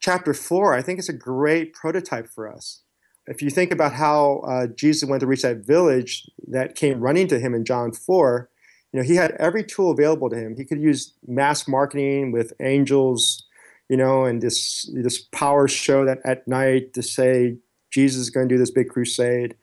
chapter 0.00 0.34
4, 0.34 0.74
I 0.74 0.82
think 0.82 0.98
it's 0.98 1.08
a 1.08 1.14
great 1.14 1.72
prototype 1.72 2.28
for 2.28 2.52
us. 2.52 2.82
If 3.26 3.40
you 3.40 3.48
think 3.48 3.72
about 3.72 3.94
how 3.94 4.40
uh, 4.40 4.66
Jesus 4.66 5.08
went 5.08 5.20
to 5.20 5.26
reach 5.26 5.42
that 5.42 5.64
village 5.64 6.28
that 6.48 6.74
came 6.74 7.00
running 7.00 7.28
to 7.28 7.38
him 7.38 7.54
in 7.54 7.64
John 7.64 7.92
4, 7.92 8.50
you 8.94 9.00
know, 9.00 9.04
he 9.04 9.16
had 9.16 9.32
every 9.32 9.64
tool 9.64 9.90
available 9.90 10.30
to 10.30 10.36
him. 10.36 10.54
He 10.56 10.64
could 10.64 10.80
use 10.80 11.14
mass 11.26 11.66
marketing 11.66 12.30
with 12.30 12.52
angels, 12.60 13.44
you 13.88 13.96
know, 13.96 14.24
and 14.24 14.40
this 14.40 14.88
this 14.94 15.18
power 15.18 15.66
show 15.66 16.04
that 16.04 16.18
at 16.24 16.46
night 16.46 16.94
to 16.94 17.02
say 17.02 17.56
Jesus 17.90 18.22
is 18.22 18.30
going 18.30 18.48
to 18.48 18.54
do 18.54 18.58
this 18.58 18.70
big 18.70 18.88
crusade. 18.88 19.56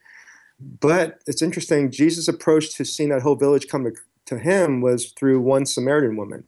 But 0.60 1.20
it's 1.28 1.42
interesting, 1.42 1.92
Jesus' 1.92 2.28
approach 2.28 2.76
to 2.76 2.84
seeing 2.84 3.08
that 3.10 3.22
whole 3.22 3.38
village 3.38 3.70
come 3.70 3.86
to, 3.86 3.94
to 4.26 4.38
him 4.38 4.82
was 4.82 5.14
through 5.14 5.40
one 5.40 5.66
Samaritan 5.66 6.18
woman 6.18 6.44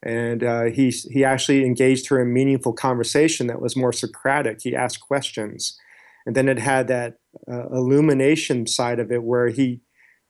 and 0.00 0.44
uh, 0.44 0.64
he 0.66 0.90
he 0.90 1.24
actually 1.24 1.64
engaged 1.64 2.08
her 2.08 2.22
in 2.22 2.32
meaningful 2.32 2.72
conversation 2.72 3.48
that 3.48 3.60
was 3.60 3.76
more 3.76 3.92
Socratic. 3.92 4.62
He 4.62 4.76
asked 4.76 5.00
questions, 5.00 5.76
and 6.24 6.36
then 6.36 6.48
it 6.48 6.60
had 6.60 6.86
that 6.88 7.18
uh, 7.50 7.68
illumination 7.70 8.68
side 8.68 9.00
of 9.00 9.10
it 9.10 9.24
where 9.24 9.48
he 9.48 9.80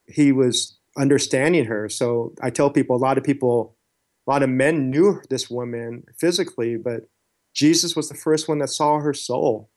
he 0.06 0.32
was 0.32 0.77
understanding 0.98 1.66
her. 1.66 1.88
So 1.88 2.34
I 2.42 2.50
tell 2.50 2.70
people 2.70 2.96
a 2.96 2.98
lot 2.98 3.18
of 3.18 3.24
people, 3.24 3.76
a 4.26 4.30
lot 4.30 4.42
of 4.42 4.50
men 4.50 4.90
knew 4.90 5.20
this 5.30 5.48
woman 5.48 6.04
physically, 6.18 6.76
but 6.76 7.08
Jesus 7.54 7.96
was 7.96 8.08
the 8.08 8.14
first 8.14 8.48
one 8.48 8.58
that 8.58 8.68
saw 8.68 8.98
her 8.98 9.14
soul, 9.14 9.70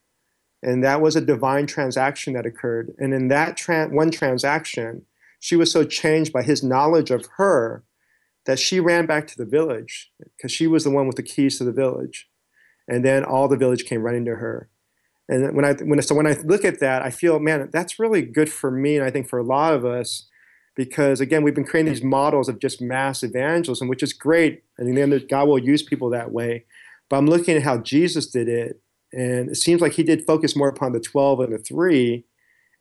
and 0.62 0.84
that 0.84 1.02
was 1.02 1.16
a 1.16 1.22
divine 1.22 1.66
transaction 1.66 2.34
that 2.34 2.46
occurred. 2.46 2.94
And 3.00 3.14
in 3.14 3.28
that 3.30 3.58
tra- 3.58 3.90
one 3.90 4.12
transaction, 4.12 5.06
she 5.40 5.56
was 5.56 5.72
so 5.72 5.84
changed 5.84 6.32
by 6.32 6.44
his 6.44 6.64
knowledge 6.64 7.10
of 7.10 7.26
her 7.38 7.84
that 8.46 8.60
she 8.60 8.80
ran 8.80 9.06
back 9.06 9.28
to 9.28 9.38
the 9.38 9.46
village 9.46 10.12
because 10.38 10.52
she 10.52 10.68
was 10.68 10.84
the 10.84 10.92
one 10.92 11.08
with 11.08 11.16
the 11.16 11.24
keys 11.24 11.58
to 11.58 11.64
the 11.64 11.72
village. 11.72 12.30
And 12.88 13.06
then 13.06 13.24
all 13.24 13.48
the 13.48 13.58
village 13.58 13.86
came 13.86 14.04
running 14.04 14.26
to 14.26 14.36
her. 14.36 14.70
And 15.30 15.56
when 15.56 15.64
I 15.64 15.74
when 15.74 16.02
so 16.02 16.14
when 16.14 16.28
I 16.28 16.34
look 16.44 16.66
at 16.66 16.80
that, 16.80 17.04
I 17.04 17.10
feel 17.10 17.40
man, 17.40 17.70
that's 17.72 18.00
really 18.00 18.22
good 18.22 18.52
for 18.52 18.70
me, 18.70 18.98
and 18.98 19.06
I 19.06 19.12
think 19.12 19.30
for 19.30 19.40
a 19.40 19.44
lot 19.44 19.74
of 19.74 19.86
us, 19.86 20.28
because 20.86 21.22
again, 21.22 21.44
we've 21.44 21.54
been 21.54 21.64
creating 21.64 21.94
these 21.94 22.04
models 22.04 22.50
of 22.50 22.58
just 22.58 22.82
mass 22.82 23.22
evangelism, 23.22 23.88
which 23.88 24.02
is 24.02 24.14
great. 24.14 24.64
I 24.80 24.84
mean, 24.84 24.96
then 24.96 25.28
God 25.30 25.48
will 25.48 25.60
use 25.60 25.84
people 25.84 26.10
that 26.10 26.32
way. 26.32 26.66
But 27.08 27.18
I'm 27.18 27.28
looking 27.28 27.56
at 27.56 27.62
how 27.62 27.78
Jesus 27.78 28.26
did 28.26 28.50
it, 28.50 28.82
and 29.14 29.50
it 29.50 29.58
seems 29.58 29.80
like 29.80 29.92
He 29.92 30.02
did 30.02 30.26
focus 30.26 30.56
more 30.56 30.70
upon 30.70 30.92
the 30.92 31.00
twelve 31.00 31.40
and 31.40 31.54
the 31.54 31.60
three, 31.60 32.26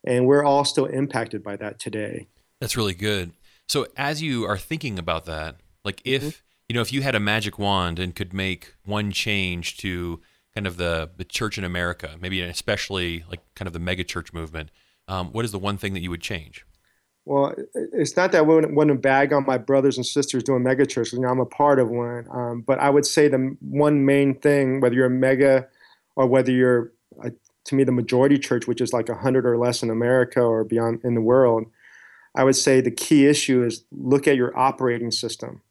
and 0.03 0.25
we're 0.25 0.43
all 0.43 0.65
still 0.65 0.87
impacted 0.87 1.43
by 1.43 1.55
that 1.57 1.79
today. 1.79 2.27
That's 2.59 2.75
really 2.75 2.95
good. 2.95 3.33
So 3.67 3.85
as 3.95 4.23
you 4.23 4.45
are 4.45 4.57
thinking 4.57 4.97
about 4.97 5.25
that, 5.25 5.57
like 5.85 6.01
if 6.03 6.23
mm-hmm. 6.23 6.39
you 6.69 6.73
know 6.73 6.81
if 6.81 6.91
you 6.91 7.03
had 7.03 7.13
a 7.13 7.19
magic 7.19 7.59
wand 7.59 7.99
and 7.99 8.15
could 8.15 8.33
make 8.33 8.73
one 8.83 9.11
change 9.11 9.77
to 9.77 10.21
kind 10.55 10.65
of 10.65 10.77
the 10.77 11.11
the 11.17 11.23
church 11.23 11.59
in 11.59 11.63
America, 11.63 12.15
maybe 12.19 12.41
especially 12.41 13.25
like 13.29 13.41
kind 13.53 13.67
of 13.67 13.73
the 13.73 13.79
mega 13.79 14.03
church 14.03 14.33
movement, 14.33 14.71
um, 15.07 15.31
what 15.33 15.45
is 15.45 15.51
the 15.51 15.59
one 15.59 15.77
thing 15.77 15.93
that 15.93 16.01
you 16.01 16.09
would 16.09 16.21
change? 16.23 16.65
Well, 17.25 17.53
it's 17.75 18.17
not 18.17 18.31
that 18.31 18.39
I 18.39 18.41
want 18.41 18.87
to 18.87 18.95
bag 18.95 19.31
on 19.31 19.45
my 19.45 19.57
brothers 19.57 19.97
and 19.97 20.05
sisters 20.05 20.43
doing 20.43 20.63
mega 20.63 20.85
churches. 20.85 21.13
You 21.13 21.19
know, 21.19 21.29
I'm 21.29 21.39
a 21.39 21.45
part 21.45 21.79
of 21.79 21.89
one, 21.89 22.25
um, 22.31 22.61
but 22.61 22.79
I 22.79 22.89
would 22.89 23.05
say 23.05 23.27
the 23.27 23.55
one 23.59 24.05
main 24.05 24.39
thing, 24.39 24.81
whether 24.81 24.95
you're 24.95 25.05
a 25.05 25.09
mega 25.09 25.67
or 26.15 26.25
whether 26.25 26.51
you're, 26.51 26.91
uh, 27.23 27.29
to 27.65 27.75
me, 27.75 27.83
the 27.83 27.91
majority 27.91 28.39
church, 28.39 28.67
which 28.67 28.81
is 28.81 28.91
like 28.91 29.07
hundred 29.07 29.45
or 29.45 29.57
less 29.57 29.83
in 29.83 29.91
America 29.91 30.41
or 30.41 30.63
beyond 30.63 31.01
in 31.03 31.13
the 31.13 31.21
world, 31.21 31.65
I 32.33 32.43
would 32.43 32.55
say 32.55 32.81
the 32.81 32.89
key 32.89 33.27
issue 33.27 33.63
is 33.63 33.83
look 33.91 34.27
at 34.27 34.35
your 34.35 34.57
operating 34.57 35.11
system. 35.11 35.61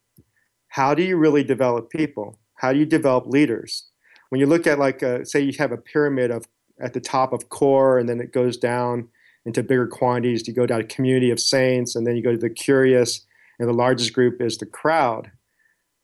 How 0.69 0.95
do 0.95 1.03
you 1.03 1.17
really 1.17 1.43
develop 1.43 1.91
people? 1.91 2.39
How 2.55 2.73
do 2.73 2.79
you 2.79 2.87
develop 2.87 3.27
leaders? 3.27 3.89
When 4.29 4.41
you 4.41 4.47
look 4.47 4.69
at 4.69 4.79
like, 4.79 5.03
a, 5.03 5.27
say, 5.27 5.41
you 5.41 5.53
have 5.59 5.73
a 5.73 5.77
pyramid 5.77 6.31
of 6.31 6.47
at 6.81 6.93
the 6.93 7.01
top 7.01 7.33
of 7.33 7.49
core, 7.49 7.99
and 7.99 8.09
then 8.09 8.21
it 8.21 8.33
goes 8.33 8.57
down 8.57 9.09
into 9.47 9.63
bigger 9.63 9.87
quantities. 9.87 10.47
You 10.47 10.55
go 10.55 10.67
down 10.67 10.81
to 10.81 10.87
community 10.87 11.31
of 11.31 11.41
saints, 11.41 11.97
and 11.97 12.07
then 12.07 12.17
you 12.17 12.23
go 12.23 12.33
to 12.33 12.39
the 12.39 12.51
curious, 12.51 13.25
and 13.59 13.69
the 13.69 13.75
largest 13.75 14.13
group 14.13 14.41
is 14.41 14.59
the 14.59 14.67
crowd. 14.67 15.31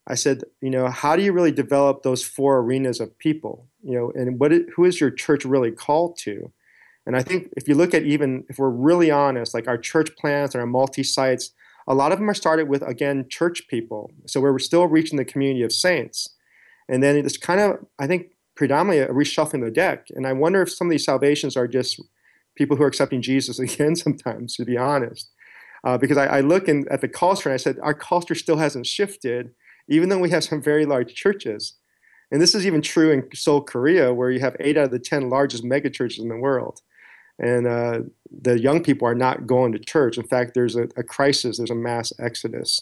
I 0.07 0.15
said, 0.15 0.45
you 0.61 0.71
know, 0.71 0.89
how 0.89 1.17
do 1.17 1.23
you 1.23 1.33
really 1.33 1.51
develop 1.51 2.03
those 2.03 2.23
four 2.23 2.59
arenas 2.59 3.01
of 3.01 3.19
people? 3.19 3.67
You 3.83 3.99
know, 3.99 4.13
and 4.15 4.39
what 4.39 4.53
who 4.75 4.85
is 4.85 5.01
your 5.01 5.11
church 5.11 5.45
really 5.45 5.73
called 5.73 6.17
to? 6.19 6.53
And 7.07 7.17
I 7.17 7.23
think 7.23 7.49
if 7.57 7.69
you 7.69 7.75
look 7.75 7.95
at 7.95 8.03
even 8.03 8.45
if 8.49 8.59
we're 8.59 8.71
really 8.71 9.11
honest, 9.11 9.55
like 9.55 9.69
our 9.69 9.79
church 9.79 10.15
plants 10.17 10.55
and 10.55 10.61
our 10.61 10.67
multi 10.67 11.03
sites, 11.03 11.53
a 11.89 11.95
lot 11.95 12.13
of 12.13 12.19
them 12.19 12.29
are 12.31 12.35
started 12.35 12.69
with 12.69 12.83
again 12.83 13.27
church 13.29 13.69
people. 13.69 14.13
So 14.27 14.41
we're 14.41 14.59
still 14.59 14.87
reaching 14.87 15.17
the 15.17 15.25
community 15.25 15.63
of 15.63 15.73
saints, 15.73 16.31
and 16.89 17.03
then 17.03 17.17
it's 17.17 17.37
kind 17.37 17.61
of 17.61 17.79
I 17.99 18.07
think 18.07 18.33
predominantly 18.55 19.01
a 19.01 19.09
reshuffling 19.09 19.65
the 19.65 19.71
deck. 19.71 20.07
And 20.11 20.27
I 20.27 20.33
wonder 20.33 20.63
if 20.63 20.73
some 20.73 20.87
of 20.87 20.91
these 20.91 21.05
salvations 21.05 21.57
are 21.57 21.69
just 21.69 22.01
people 22.57 22.77
who 22.77 22.83
are 22.83 22.89
accepting 22.89 23.23
Jesus 23.23 23.59
again. 23.67 23.95
Sometimes, 23.95 24.57
to 24.57 24.65
be 24.65 24.77
honest, 24.77 25.31
uh, 25.85 25.97
because 25.97 26.17
I, 26.17 26.27
I 26.27 26.41
look 26.41 26.69
in, 26.69 26.87
at 26.91 27.01
the 27.01 27.09
culture 27.09 27.49
and 27.49 27.55
I 27.55 27.59
said 27.59 27.79
our 27.83 27.95
culture 27.95 28.35
still 28.35 28.57
hasn't 28.57 28.87
shifted 28.87 29.53
even 29.89 30.09
though 30.09 30.19
we 30.19 30.31
have 30.31 30.45
some 30.45 30.63
very 30.63 30.85
large 30.85 31.15
churches. 31.15 31.75
And 32.31 32.41
this 32.41 32.55
is 32.55 32.67
even 32.67 32.83
true 32.83 33.11
in 33.11 33.29
Seoul, 33.35 33.63
Korea, 33.63 34.13
where 34.13 34.31
you 34.31 34.41
have 34.41 34.57
eight 34.59 34.77
out 34.77 34.87
of 34.87 34.91
the 34.91 34.99
10 34.99 35.29
largest 35.29 35.65
megachurches 35.65 36.19
in 36.19 36.29
the 36.29 36.37
world. 36.37 36.81
And 37.39 37.67
uh, 37.67 38.01
the 38.31 38.59
young 38.59 38.83
people 38.83 39.07
are 39.07 39.15
not 39.15 39.47
going 39.47 39.73
to 39.73 39.79
church. 39.79 40.17
In 40.17 40.27
fact, 40.27 40.55
there's 40.55 40.75
a, 40.75 40.89
a 40.97 41.03
crisis, 41.03 41.59
there's 41.59 41.71
a 41.71 41.75
mass 41.75 42.13
exodus. 42.19 42.81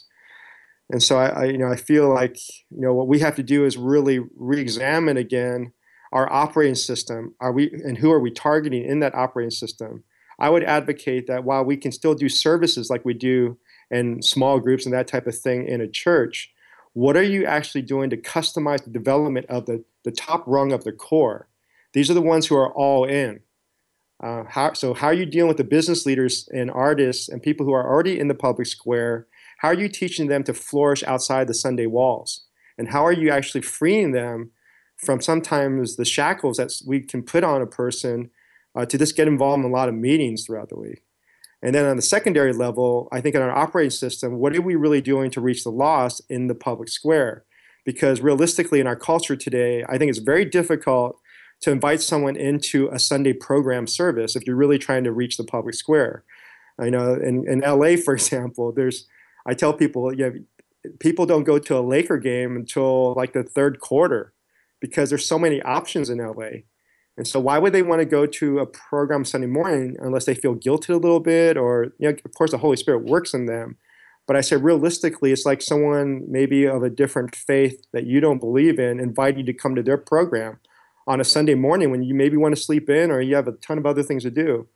And 0.90 1.02
so 1.02 1.18
I, 1.18 1.26
I, 1.26 1.44
you 1.44 1.58
know, 1.58 1.70
I 1.70 1.76
feel 1.76 2.12
like, 2.12 2.36
you 2.70 2.80
know, 2.80 2.94
what 2.94 3.08
we 3.08 3.18
have 3.18 3.36
to 3.36 3.42
do 3.42 3.64
is 3.64 3.76
really 3.76 4.20
re-examine 4.36 5.16
again 5.16 5.72
our 6.14 6.32
operating 6.32 6.76
system. 6.76 7.34
Are 7.40 7.52
we, 7.52 7.70
and 7.70 7.98
who 7.98 8.10
are 8.10 8.20
we 8.20 8.30
targeting 8.30 8.84
in 8.84 9.00
that 9.00 9.14
operating 9.14 9.50
system? 9.50 10.04
I 10.38 10.48
would 10.48 10.64
advocate 10.64 11.26
that 11.26 11.44
while 11.44 11.64
we 11.64 11.76
can 11.76 11.92
still 11.92 12.14
do 12.14 12.28
services 12.28 12.88
like 12.88 13.04
we 13.04 13.14
do 13.14 13.58
in 13.90 14.22
small 14.22 14.58
groups 14.60 14.86
and 14.86 14.94
that 14.94 15.08
type 15.08 15.26
of 15.26 15.36
thing 15.36 15.66
in 15.66 15.80
a 15.80 15.88
church, 15.88 16.52
what 16.92 17.16
are 17.16 17.22
you 17.22 17.44
actually 17.44 17.82
doing 17.82 18.10
to 18.10 18.16
customize 18.16 18.84
the 18.84 18.90
development 18.90 19.46
of 19.48 19.66
the, 19.66 19.84
the 20.04 20.12
top 20.12 20.44
rung 20.46 20.72
of 20.72 20.84
the 20.84 20.92
core? 20.92 21.48
These 21.92 22.10
are 22.10 22.14
the 22.14 22.22
ones 22.22 22.46
who 22.46 22.56
are 22.56 22.72
all 22.72 23.04
in. 23.04 23.40
Uh, 24.22 24.44
how, 24.48 24.72
so, 24.72 24.94
how 24.94 25.08
are 25.08 25.14
you 25.14 25.26
dealing 25.26 25.48
with 25.48 25.56
the 25.56 25.64
business 25.64 26.06
leaders 26.06 26.48
and 26.54 26.70
artists 26.70 27.28
and 27.28 27.42
people 27.42 27.66
who 27.66 27.72
are 27.72 27.86
already 27.86 28.18
in 28.18 28.28
the 28.28 28.34
public 28.34 28.68
square? 28.68 29.26
How 29.58 29.68
are 29.68 29.74
you 29.74 29.88
teaching 29.88 30.28
them 30.28 30.44
to 30.44 30.54
flourish 30.54 31.02
outside 31.02 31.48
the 31.48 31.54
Sunday 31.54 31.86
walls? 31.86 32.44
And 32.78 32.88
how 32.88 33.04
are 33.04 33.12
you 33.12 33.30
actually 33.30 33.62
freeing 33.62 34.12
them 34.12 34.52
from 35.04 35.20
sometimes 35.20 35.96
the 35.96 36.04
shackles 36.04 36.56
that 36.56 36.72
we 36.86 37.00
can 37.00 37.22
put 37.22 37.44
on 37.44 37.62
a 37.62 37.66
person 37.66 38.30
uh, 38.74 38.86
to 38.86 38.98
just 38.98 39.16
get 39.16 39.28
involved 39.28 39.64
in 39.64 39.70
a 39.70 39.72
lot 39.74 39.88
of 39.88 39.94
meetings 39.94 40.44
throughout 40.44 40.68
the 40.68 40.78
week? 40.78 41.02
And 41.62 41.74
then 41.74 41.86
on 41.86 41.96
the 41.96 42.02
secondary 42.02 42.52
level, 42.52 43.08
I 43.10 43.22
think 43.22 43.34
in 43.34 43.40
our 43.40 43.50
operating 43.50 43.90
system, 43.90 44.34
what 44.34 44.54
are 44.54 44.60
we 44.60 44.74
really 44.74 45.00
doing 45.00 45.30
to 45.30 45.40
reach 45.40 45.64
the 45.64 45.70
lost 45.70 46.20
in 46.28 46.46
the 46.46 46.54
public 46.54 46.90
square? 46.90 47.44
Because 47.86 48.20
realistically, 48.20 48.80
in 48.80 48.86
our 48.86 48.96
culture 48.96 49.34
today, 49.34 49.82
I 49.88 49.96
think 49.96 50.10
it's 50.10 50.18
very 50.18 50.44
difficult 50.44 51.18
to 51.62 51.70
invite 51.70 52.02
someone 52.02 52.36
into 52.36 52.90
a 52.92 52.98
Sunday 52.98 53.32
program 53.32 53.86
service 53.86 54.36
if 54.36 54.46
you're 54.46 54.56
really 54.56 54.78
trying 54.78 55.04
to 55.04 55.12
reach 55.12 55.38
the 55.38 55.44
public 55.44 55.74
square. 55.74 56.22
I 56.78 56.90
know 56.90 57.14
in, 57.14 57.48
in 57.48 57.60
LA, 57.60 57.96
for 58.04 58.12
example, 58.12 58.70
there's 58.70 59.06
I 59.46 59.54
tell 59.54 59.72
people, 59.72 60.14
yeah, 60.14 60.30
people 61.00 61.24
don't 61.24 61.44
go 61.44 61.58
to 61.58 61.78
a 61.78 61.80
Laker 61.80 62.18
game 62.18 62.56
until 62.56 63.14
like 63.14 63.32
the 63.32 63.42
third 63.42 63.80
quarter 63.80 64.33
because 64.84 65.08
there's 65.08 65.26
so 65.26 65.38
many 65.38 65.62
options 65.62 66.10
in 66.10 66.18
LA. 66.18 66.60
And 67.16 67.26
so, 67.26 67.40
why 67.40 67.58
would 67.58 67.72
they 67.72 67.80
want 67.80 68.00
to 68.00 68.04
go 68.04 68.26
to 68.26 68.58
a 68.58 68.66
program 68.66 69.24
Sunday 69.24 69.46
morning 69.46 69.96
unless 69.98 70.26
they 70.26 70.34
feel 70.34 70.52
guilty 70.54 70.92
a 70.92 70.98
little 70.98 71.20
bit, 71.20 71.56
or 71.56 71.94
you 71.98 72.10
know, 72.10 72.16
of 72.22 72.34
course, 72.34 72.50
the 72.50 72.58
Holy 72.58 72.76
Spirit 72.76 73.06
works 73.06 73.32
in 73.32 73.46
them. 73.46 73.78
But 74.26 74.36
I 74.36 74.42
said, 74.42 74.62
realistically, 74.62 75.32
it's 75.32 75.46
like 75.46 75.62
someone 75.62 76.24
maybe 76.28 76.66
of 76.66 76.82
a 76.82 76.90
different 76.90 77.34
faith 77.34 77.82
that 77.94 78.04
you 78.04 78.20
don't 78.20 78.40
believe 78.40 78.78
in 78.78 79.00
invite 79.00 79.38
you 79.38 79.44
to 79.44 79.54
come 79.54 79.74
to 79.74 79.82
their 79.82 79.96
program 79.96 80.58
on 81.06 81.18
a 81.18 81.24
Sunday 81.24 81.54
morning 81.54 81.90
when 81.90 82.02
you 82.02 82.14
maybe 82.14 82.36
want 82.36 82.54
to 82.54 82.60
sleep 82.60 82.90
in 82.90 83.10
or 83.10 83.22
you 83.22 83.36
have 83.36 83.48
a 83.48 83.52
ton 83.52 83.78
of 83.78 83.86
other 83.86 84.02
things 84.02 84.22
to 84.24 84.30
do. 84.30 84.68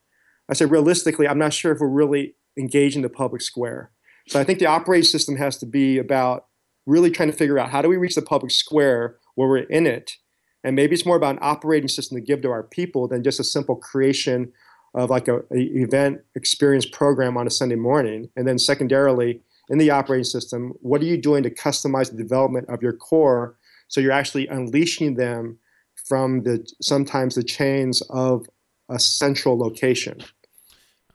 I 0.49 0.55
said, 0.55 0.71
realistically, 0.71 1.29
I'm 1.29 1.39
not 1.39 1.53
sure 1.53 1.73
if 1.73 1.81
we're 1.81 1.89
really 1.89 2.35
engaging 2.59 3.03
the 3.03 3.11
public 3.11 3.43
square. 3.43 3.91
So 4.29 4.41
I 4.41 4.45
think 4.45 4.59
the 4.59 4.67
operating 4.67 5.05
system 5.05 5.37
has 5.37 5.59
to 5.59 5.67
be 5.67 5.99
about 5.99 6.47
really 6.87 7.11
trying 7.11 7.31
to 7.31 7.37
figure 7.37 7.59
out 7.59 7.71
how 7.71 7.83
do 7.83 7.89
we 7.89 7.99
reach 7.99 8.15
the 8.15 8.23
public 8.23 8.51
square 8.51 9.17
where 9.39 9.49
we're 9.49 9.59
in 9.59 9.87
it 9.87 10.17
and 10.65 10.75
maybe 10.75 10.95
it's 10.95 11.07
more 11.07 11.17
about 11.17 11.37
an 11.37 11.41
operating 11.43 11.89
system 11.89 12.17
to 12.17 12.21
give 12.21 12.43
to 12.43 12.51
our 12.51 12.63
people 12.63 13.09
than 13.09 13.23
just 13.23 13.41
a 13.41 13.45
simple 13.45 13.77
creation 13.77 14.53
of 14.95 15.11
like 15.11 15.29
a, 15.29 15.39
a 15.53 15.59
event 15.59 16.21
experience 16.35 16.87
program 16.87 17.37
on 17.37 17.47
a 17.47 17.51
Sunday 17.51 17.77
morning. 17.77 18.31
And 18.37 18.47
then 18.49 18.59
secondarily, 18.59 19.41
in 19.71 19.79
the 19.79 19.91
operating 19.91 20.25
system, 20.25 20.73
what 20.81 21.01
are 21.03 21.07
you 21.07 21.17
doing 21.17 21.43
to 21.45 21.51
customize 21.51 22.11
the 22.11 22.17
development 22.17 22.69
of 22.69 22.83
your 22.83 22.93
core 22.93 23.57
so 23.89 24.01
you're 24.01 24.13
actually 24.13 24.47
unleashing 24.49 25.15
them 25.15 25.59
from 25.95 26.43
the 26.43 26.67
sometimes 26.83 27.35
the 27.35 27.43
chains 27.43 28.03
of 28.11 28.47
a 28.89 28.99
central 28.99 29.59
location. 29.59 30.23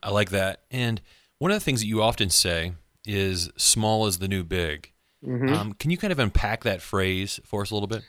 I 0.02 0.10
like 0.10 0.30
that. 0.30 0.62
And 0.70 1.00
one 1.38 1.50
of 1.50 1.56
the 1.56 1.64
things 1.64 1.80
that 1.80 1.86
you 1.86 2.02
often 2.02 2.30
say 2.30 2.72
is 3.06 3.50
small 3.56 4.06
is 4.06 4.18
the 4.18 4.28
new 4.28 4.44
big. 4.44 4.92
Mm-hmm. 5.24 5.54
Um, 5.54 5.72
can 5.74 5.90
you 5.90 5.96
kind 5.96 6.12
of 6.12 6.18
unpack 6.18 6.64
that 6.64 6.82
phrase 6.82 7.40
for 7.44 7.62
us 7.62 7.70
a 7.70 7.74
little 7.74 7.86
bit? 7.86 8.02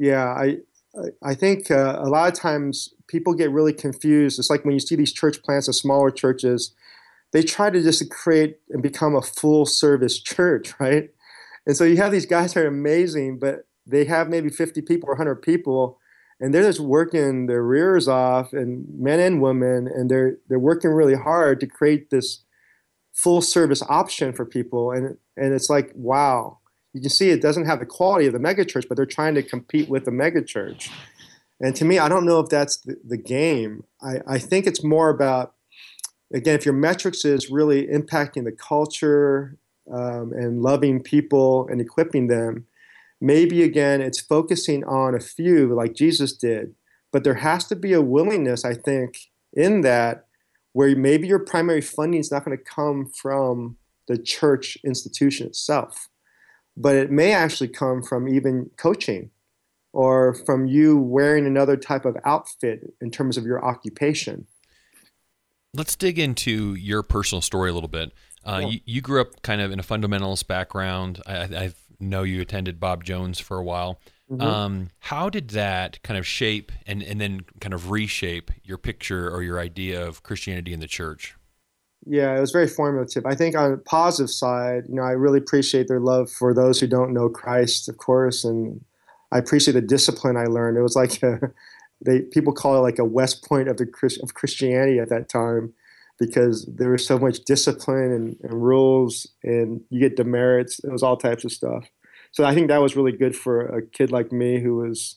Yeah, 0.00 0.28
I 0.28 0.58
I 1.22 1.34
think 1.34 1.70
uh, 1.70 2.00
a 2.00 2.08
lot 2.08 2.32
of 2.32 2.38
times 2.38 2.94
people 3.06 3.34
get 3.34 3.50
really 3.52 3.74
confused. 3.74 4.38
It's 4.38 4.50
like 4.50 4.64
when 4.64 4.74
you 4.74 4.80
see 4.80 4.96
these 4.96 5.12
church 5.12 5.42
plants 5.42 5.68
of 5.68 5.76
smaller 5.76 6.10
churches, 6.10 6.74
they 7.32 7.42
try 7.42 7.70
to 7.70 7.82
just 7.82 8.10
create 8.10 8.58
and 8.70 8.82
become 8.82 9.16
a 9.16 9.22
full 9.22 9.66
service 9.66 10.20
church, 10.22 10.74
right? 10.80 11.10
And 11.66 11.76
so 11.76 11.84
you 11.84 11.98
have 11.98 12.12
these 12.12 12.26
guys 12.26 12.54
that 12.54 12.64
are 12.64 12.68
amazing, 12.68 13.40
but 13.40 13.66
they 13.86 14.06
have 14.06 14.30
maybe 14.30 14.50
50 14.50 14.82
people 14.82 15.10
or 15.10 15.14
100 15.14 15.42
people, 15.42 15.98
and 16.40 16.54
they're 16.54 16.64
just 16.64 16.80
working 16.80 17.46
their 17.46 17.64
rears 17.64 18.08
off, 18.08 18.54
and 18.54 18.86
men 18.98 19.20
and 19.20 19.42
women, 19.42 19.88
and 19.88 20.10
they're 20.10 20.38
they're 20.48 20.60
working 20.60 20.92
really 20.92 21.16
hard 21.16 21.60
to 21.60 21.68
create 21.68 22.10
this 22.10 22.44
full 23.14 23.42
service 23.42 23.82
option 23.90 24.32
for 24.34 24.46
people, 24.46 24.92
and 24.92 25.18
and 25.36 25.54
it's 25.54 25.70
like 25.70 25.92
wow, 25.96 26.59
you 26.92 27.00
can 27.00 27.10
see 27.10 27.30
it 27.30 27.42
doesn't 27.42 27.66
have 27.66 27.78
the 27.78 27.86
quality 27.86 28.26
of 28.26 28.32
the 28.32 28.38
megachurch, 28.38 28.88
but 28.88 28.96
they're 28.96 29.06
trying 29.06 29.34
to 29.34 29.42
compete 29.42 29.88
with 29.88 30.04
the 30.04 30.10
megachurch. 30.10 30.90
And 31.60 31.76
to 31.76 31.84
me, 31.84 31.98
I 31.98 32.08
don't 32.08 32.24
know 32.24 32.40
if 32.40 32.48
that's 32.48 32.78
the, 32.78 32.96
the 33.06 33.16
game. 33.16 33.84
I, 34.02 34.20
I 34.26 34.38
think 34.38 34.66
it's 34.66 34.82
more 34.82 35.10
about, 35.10 35.54
again, 36.32 36.56
if 36.56 36.64
your 36.64 36.74
metrics 36.74 37.24
is 37.24 37.50
really 37.50 37.86
impacting 37.86 38.44
the 38.44 38.52
culture 38.52 39.56
um, 39.92 40.32
and 40.32 40.62
loving 40.62 41.02
people 41.02 41.68
and 41.68 41.80
equipping 41.80 42.26
them, 42.26 42.66
maybe 43.20 43.62
again, 43.62 44.00
it's 44.00 44.20
focusing 44.20 44.82
on 44.84 45.14
a 45.14 45.20
few 45.20 45.74
like 45.74 45.94
Jesus 45.94 46.32
did. 46.32 46.74
But 47.12 47.24
there 47.24 47.34
has 47.34 47.66
to 47.66 47.76
be 47.76 47.92
a 47.92 48.00
willingness, 48.00 48.64
I 48.64 48.74
think, 48.74 49.30
in 49.52 49.82
that 49.82 50.26
where 50.72 50.96
maybe 50.96 51.28
your 51.28 51.40
primary 51.40 51.80
funding 51.80 52.20
is 52.20 52.30
not 52.30 52.44
going 52.44 52.56
to 52.56 52.64
come 52.64 53.06
from 53.06 53.76
the 54.06 54.16
church 54.16 54.78
institution 54.84 55.46
itself 55.46 56.08
but 56.80 56.96
it 56.96 57.10
may 57.10 57.32
actually 57.32 57.68
come 57.68 58.02
from 58.02 58.26
even 58.26 58.70
coaching 58.78 59.30
or 59.92 60.34
from 60.46 60.66
you 60.66 60.96
wearing 60.96 61.46
another 61.46 61.76
type 61.76 62.06
of 62.06 62.16
outfit 62.24 62.94
in 63.02 63.10
terms 63.10 63.36
of 63.36 63.44
your 63.44 63.62
occupation. 63.62 64.46
Let's 65.74 65.94
dig 65.94 66.18
into 66.18 66.74
your 66.74 67.02
personal 67.02 67.42
story 67.42 67.70
a 67.70 67.74
little 67.74 67.88
bit. 67.88 68.12
Uh, 68.44 68.62
you, 68.70 68.80
you, 68.86 69.00
grew 69.02 69.20
up 69.20 69.42
kind 69.42 69.60
of 69.60 69.70
in 69.70 69.78
a 69.78 69.82
fundamentalist 69.82 70.46
background. 70.46 71.20
I, 71.26 71.34
I, 71.34 71.72
know 72.02 72.22
you 72.22 72.40
attended 72.40 72.80
Bob 72.80 73.04
Jones 73.04 73.38
for 73.38 73.58
a 73.58 73.62
while. 73.62 74.00
Mm-hmm. 74.30 74.40
Um, 74.40 74.88
how 75.00 75.28
did 75.28 75.50
that 75.50 76.02
kind 76.02 76.16
of 76.16 76.26
shape 76.26 76.72
and, 76.86 77.02
and 77.02 77.20
then 77.20 77.42
kind 77.60 77.74
of 77.74 77.90
reshape 77.90 78.50
your 78.64 78.78
picture 78.78 79.28
or 79.28 79.42
your 79.42 79.60
idea 79.60 80.02
of 80.02 80.22
Christianity 80.22 80.72
in 80.72 80.80
the 80.80 80.86
church? 80.86 81.36
Yeah, 82.06 82.36
it 82.36 82.40
was 82.40 82.50
very 82.50 82.66
formative. 82.66 83.26
I 83.26 83.34
think 83.34 83.56
on 83.56 83.72
the 83.72 83.76
positive 83.76 84.30
side, 84.30 84.84
you 84.88 84.94
know, 84.94 85.02
I 85.02 85.10
really 85.10 85.38
appreciate 85.38 85.86
their 85.86 86.00
love 86.00 86.30
for 86.30 86.54
those 86.54 86.80
who 86.80 86.86
don't 86.86 87.12
know 87.12 87.28
Christ, 87.28 87.88
of 87.88 87.98
course, 87.98 88.42
and 88.44 88.82
I 89.32 89.38
appreciate 89.38 89.74
the 89.74 89.82
discipline 89.82 90.36
I 90.36 90.44
learned. 90.44 90.78
It 90.78 90.82
was 90.82 90.96
like 90.96 91.22
a, 91.22 91.52
they 92.04 92.20
people 92.20 92.52
call 92.52 92.76
it 92.76 92.80
like 92.80 92.98
a 92.98 93.04
West 93.04 93.44
Point 93.46 93.68
of 93.68 93.76
the 93.76 94.18
of 94.22 94.34
Christianity 94.34 94.98
at 94.98 95.10
that 95.10 95.28
time 95.28 95.74
because 96.18 96.66
there 96.66 96.90
was 96.90 97.06
so 97.06 97.18
much 97.18 97.40
discipline 97.44 98.12
and, 98.12 98.36
and 98.42 98.62
rules, 98.62 99.26
and 99.42 99.82
you 99.90 100.00
get 100.00 100.16
demerits. 100.16 100.78
It 100.80 100.92
was 100.92 101.02
all 101.02 101.16
types 101.16 101.44
of 101.44 101.52
stuff. 101.52 101.88
So 102.32 102.44
I 102.44 102.54
think 102.54 102.68
that 102.68 102.82
was 102.82 102.96
really 102.96 103.12
good 103.12 103.36
for 103.36 103.60
a 103.60 103.82
kid 103.84 104.10
like 104.10 104.30
me 104.30 104.60
who 104.60 104.76
was 104.76 105.16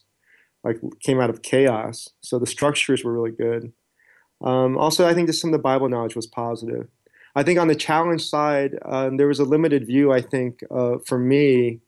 like 0.64 0.80
came 1.00 1.20
out 1.20 1.30
of 1.30 1.42
chaos. 1.42 2.08
So 2.20 2.38
the 2.38 2.46
structures 2.46 3.04
were 3.04 3.12
really 3.12 3.30
good. 3.30 3.72
Um, 4.44 4.76
also, 4.76 5.08
I 5.08 5.14
think 5.14 5.26
just 5.26 5.40
some 5.40 5.48
of 5.48 5.52
the 5.52 5.62
Bible 5.62 5.88
knowledge 5.88 6.14
was 6.14 6.26
positive. 6.26 6.86
I 7.34 7.42
think 7.42 7.58
on 7.58 7.66
the 7.66 7.74
challenge 7.74 8.24
side, 8.24 8.78
um, 8.84 9.16
there 9.16 9.26
was 9.26 9.40
a 9.40 9.44
limited 9.44 9.86
view, 9.86 10.12
I 10.12 10.20
think, 10.20 10.60
uh, 10.70 10.98
for 11.04 11.18
me, 11.18 11.80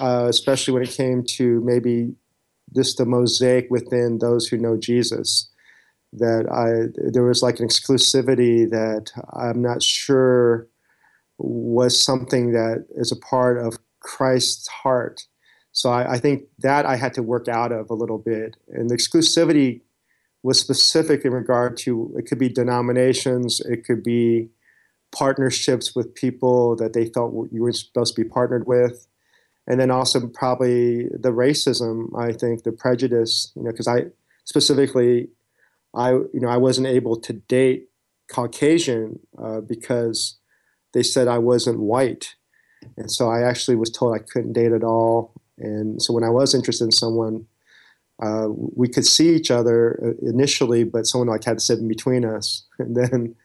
uh, 0.00 0.26
especially 0.28 0.72
when 0.72 0.84
it 0.84 0.90
came 0.90 1.24
to 1.36 1.60
maybe 1.64 2.14
just 2.74 2.96
the 2.96 3.04
mosaic 3.04 3.66
within 3.70 4.18
those 4.18 4.46
who 4.46 4.56
know 4.56 4.76
Jesus. 4.76 5.50
that 6.12 6.46
I 6.48 6.92
there 7.12 7.24
was 7.24 7.42
like 7.42 7.58
an 7.58 7.66
exclusivity 7.66 8.70
that 8.70 9.10
I'm 9.32 9.60
not 9.60 9.82
sure 9.82 10.68
was 11.38 12.00
something 12.00 12.52
that 12.52 12.86
is 12.94 13.10
a 13.10 13.16
part 13.16 13.58
of 13.58 13.76
Christ's 14.00 14.68
heart. 14.68 15.26
So 15.72 15.90
I, 15.90 16.12
I, 16.12 16.18
think 16.18 16.44
that 16.60 16.86
I 16.86 16.94
had 16.94 17.14
to 17.14 17.22
work 17.22 17.48
out 17.48 17.72
of 17.72 17.90
a 17.90 17.94
little 17.94 18.18
bit. 18.18 18.56
And 18.68 18.88
the 18.88 18.94
exclusivity 18.94 19.80
was 20.44 20.60
specific 20.60 21.24
in 21.24 21.32
regard 21.32 21.74
to 21.78 22.14
it 22.16 22.26
could 22.26 22.38
be 22.38 22.50
denominations, 22.50 23.60
it 23.60 23.84
could 23.84 24.04
be 24.04 24.50
partnerships 25.10 25.96
with 25.96 26.14
people 26.14 26.76
that 26.76 26.92
they 26.92 27.06
felt 27.06 27.32
you 27.50 27.62
were 27.62 27.72
supposed 27.72 28.14
to 28.14 28.22
be 28.22 28.28
partnered 28.28 28.66
with. 28.66 29.06
And 29.66 29.80
then 29.80 29.90
also 29.90 30.26
probably 30.28 31.04
the 31.08 31.32
racism, 31.32 32.08
I 32.18 32.32
think, 32.32 32.64
the 32.64 32.72
prejudice, 32.72 33.50
you 33.56 33.62
know, 33.62 33.70
because 33.70 33.88
I 33.88 34.06
specifically, 34.44 35.28
I, 35.94 36.10
you 36.10 36.40
know, 36.40 36.48
I 36.48 36.58
wasn't 36.58 36.88
able 36.88 37.18
to 37.20 37.32
date 37.32 37.88
Caucasian 38.28 39.20
uh, 39.42 39.60
because 39.62 40.36
they 40.92 41.02
said 41.02 41.26
I 41.26 41.38
wasn't 41.38 41.80
white. 41.80 42.34
And 42.98 43.10
so 43.10 43.30
I 43.30 43.42
actually 43.42 43.76
was 43.76 43.90
told 43.90 44.14
I 44.14 44.18
couldn't 44.18 44.52
date 44.52 44.72
at 44.72 44.84
all. 44.84 45.32
And 45.56 46.02
so 46.02 46.12
when 46.12 46.24
I 46.24 46.28
was 46.28 46.54
interested 46.54 46.84
in 46.84 46.92
someone, 46.92 47.46
uh, 48.22 48.46
we 48.48 48.88
could 48.88 49.06
see 49.06 49.34
each 49.34 49.50
other 49.50 49.98
uh, 50.02 50.28
initially, 50.28 50.84
but 50.84 51.06
someone 51.06 51.28
like 51.28 51.44
had 51.44 51.58
to 51.58 51.64
sit 51.64 51.78
in 51.78 51.88
between 51.88 52.24
us. 52.24 52.64
And 52.78 52.96
then, 52.96 53.36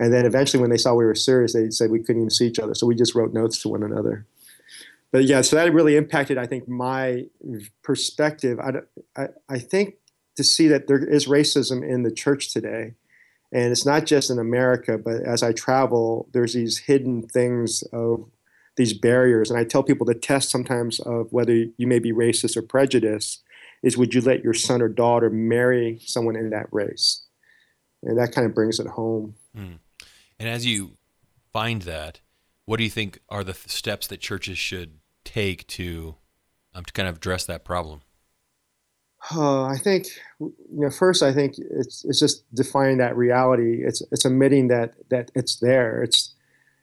and 0.00 0.12
then 0.12 0.26
eventually, 0.26 0.60
when 0.60 0.70
they 0.70 0.76
saw 0.76 0.94
we 0.94 1.04
were 1.04 1.14
serious, 1.14 1.52
they 1.52 1.70
said 1.70 1.90
we 1.90 2.00
couldn't 2.00 2.22
even 2.22 2.30
see 2.30 2.48
each 2.48 2.58
other. 2.58 2.74
So 2.74 2.86
we 2.86 2.96
just 2.96 3.14
wrote 3.14 3.32
notes 3.32 3.62
to 3.62 3.68
one 3.68 3.84
another. 3.84 4.26
But 5.12 5.24
yeah, 5.24 5.42
so 5.42 5.56
that 5.56 5.72
really 5.72 5.96
impacted, 5.96 6.38
I 6.38 6.46
think, 6.46 6.66
my 6.66 7.26
perspective. 7.82 8.58
I, 8.58 8.80
I, 9.20 9.28
I 9.48 9.58
think 9.58 9.96
to 10.36 10.42
see 10.42 10.66
that 10.68 10.88
there 10.88 10.98
is 10.98 11.28
racism 11.28 11.88
in 11.88 12.02
the 12.02 12.10
church 12.10 12.52
today, 12.52 12.94
and 13.52 13.70
it's 13.70 13.86
not 13.86 14.06
just 14.06 14.30
in 14.30 14.38
America, 14.38 14.98
but 14.98 15.22
as 15.22 15.42
I 15.42 15.52
travel, 15.52 16.28
there's 16.32 16.54
these 16.54 16.78
hidden 16.78 17.22
things 17.22 17.82
of 17.92 18.24
these 18.76 18.94
barriers. 18.94 19.50
And 19.50 19.60
I 19.60 19.64
tell 19.64 19.82
people 19.82 20.06
the 20.06 20.14
test 20.14 20.50
sometimes 20.50 20.98
of 21.00 21.30
whether 21.30 21.54
you 21.54 21.86
may 21.86 21.98
be 21.98 22.12
racist 22.12 22.56
or 22.56 22.62
prejudiced 22.62 23.42
is 23.82 23.96
would 23.96 24.14
you 24.14 24.20
let 24.20 24.44
your 24.44 24.54
son 24.54 24.80
or 24.80 24.88
daughter 24.88 25.30
marry 25.30 26.00
someone 26.04 26.36
in 26.36 26.50
that 26.50 26.66
race? 26.70 27.22
And 28.02 28.18
that 28.18 28.32
kind 28.32 28.46
of 28.46 28.54
brings 28.54 28.80
it 28.80 28.86
home. 28.86 29.34
Mm. 29.56 29.78
And 30.38 30.48
as 30.48 30.66
you 30.66 30.96
find 31.52 31.82
that, 31.82 32.20
what 32.64 32.78
do 32.78 32.84
you 32.84 32.90
think 32.90 33.20
are 33.28 33.44
the 33.44 33.54
steps 33.54 34.06
that 34.08 34.20
churches 34.20 34.58
should 34.58 34.98
take 35.24 35.66
to 35.68 36.16
um, 36.74 36.84
to 36.84 36.92
kind 36.92 37.08
of 37.08 37.16
address 37.16 37.44
that 37.46 37.64
problem? 37.64 38.02
Uh, 39.30 39.64
I 39.64 39.76
think 39.76 40.08
you 40.40 40.52
know 40.70 40.90
first 40.90 41.22
I 41.22 41.32
think 41.32 41.54
it's 41.58 42.04
it's 42.04 42.18
just 42.18 42.44
defining 42.54 42.98
that 42.98 43.16
reality. 43.16 43.84
It's 43.84 44.02
it's 44.10 44.24
admitting 44.24 44.68
that 44.68 44.94
that 45.10 45.30
it's 45.34 45.56
there. 45.56 46.02
It's 46.02 46.34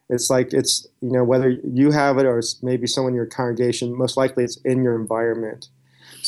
it's 0.08 0.30
like 0.30 0.52
it's 0.52 0.86
you 1.02 1.12
know 1.12 1.24
whether 1.24 1.50
you 1.50 1.90
have 1.90 2.18
it 2.18 2.26
or 2.26 2.38
it's 2.38 2.62
maybe 2.62 2.86
someone 2.86 3.12
in 3.12 3.16
your 3.16 3.26
congregation. 3.26 3.96
Most 3.96 4.16
likely 4.16 4.44
it's 4.44 4.56
in 4.64 4.82
your 4.82 4.98
environment. 4.98 5.68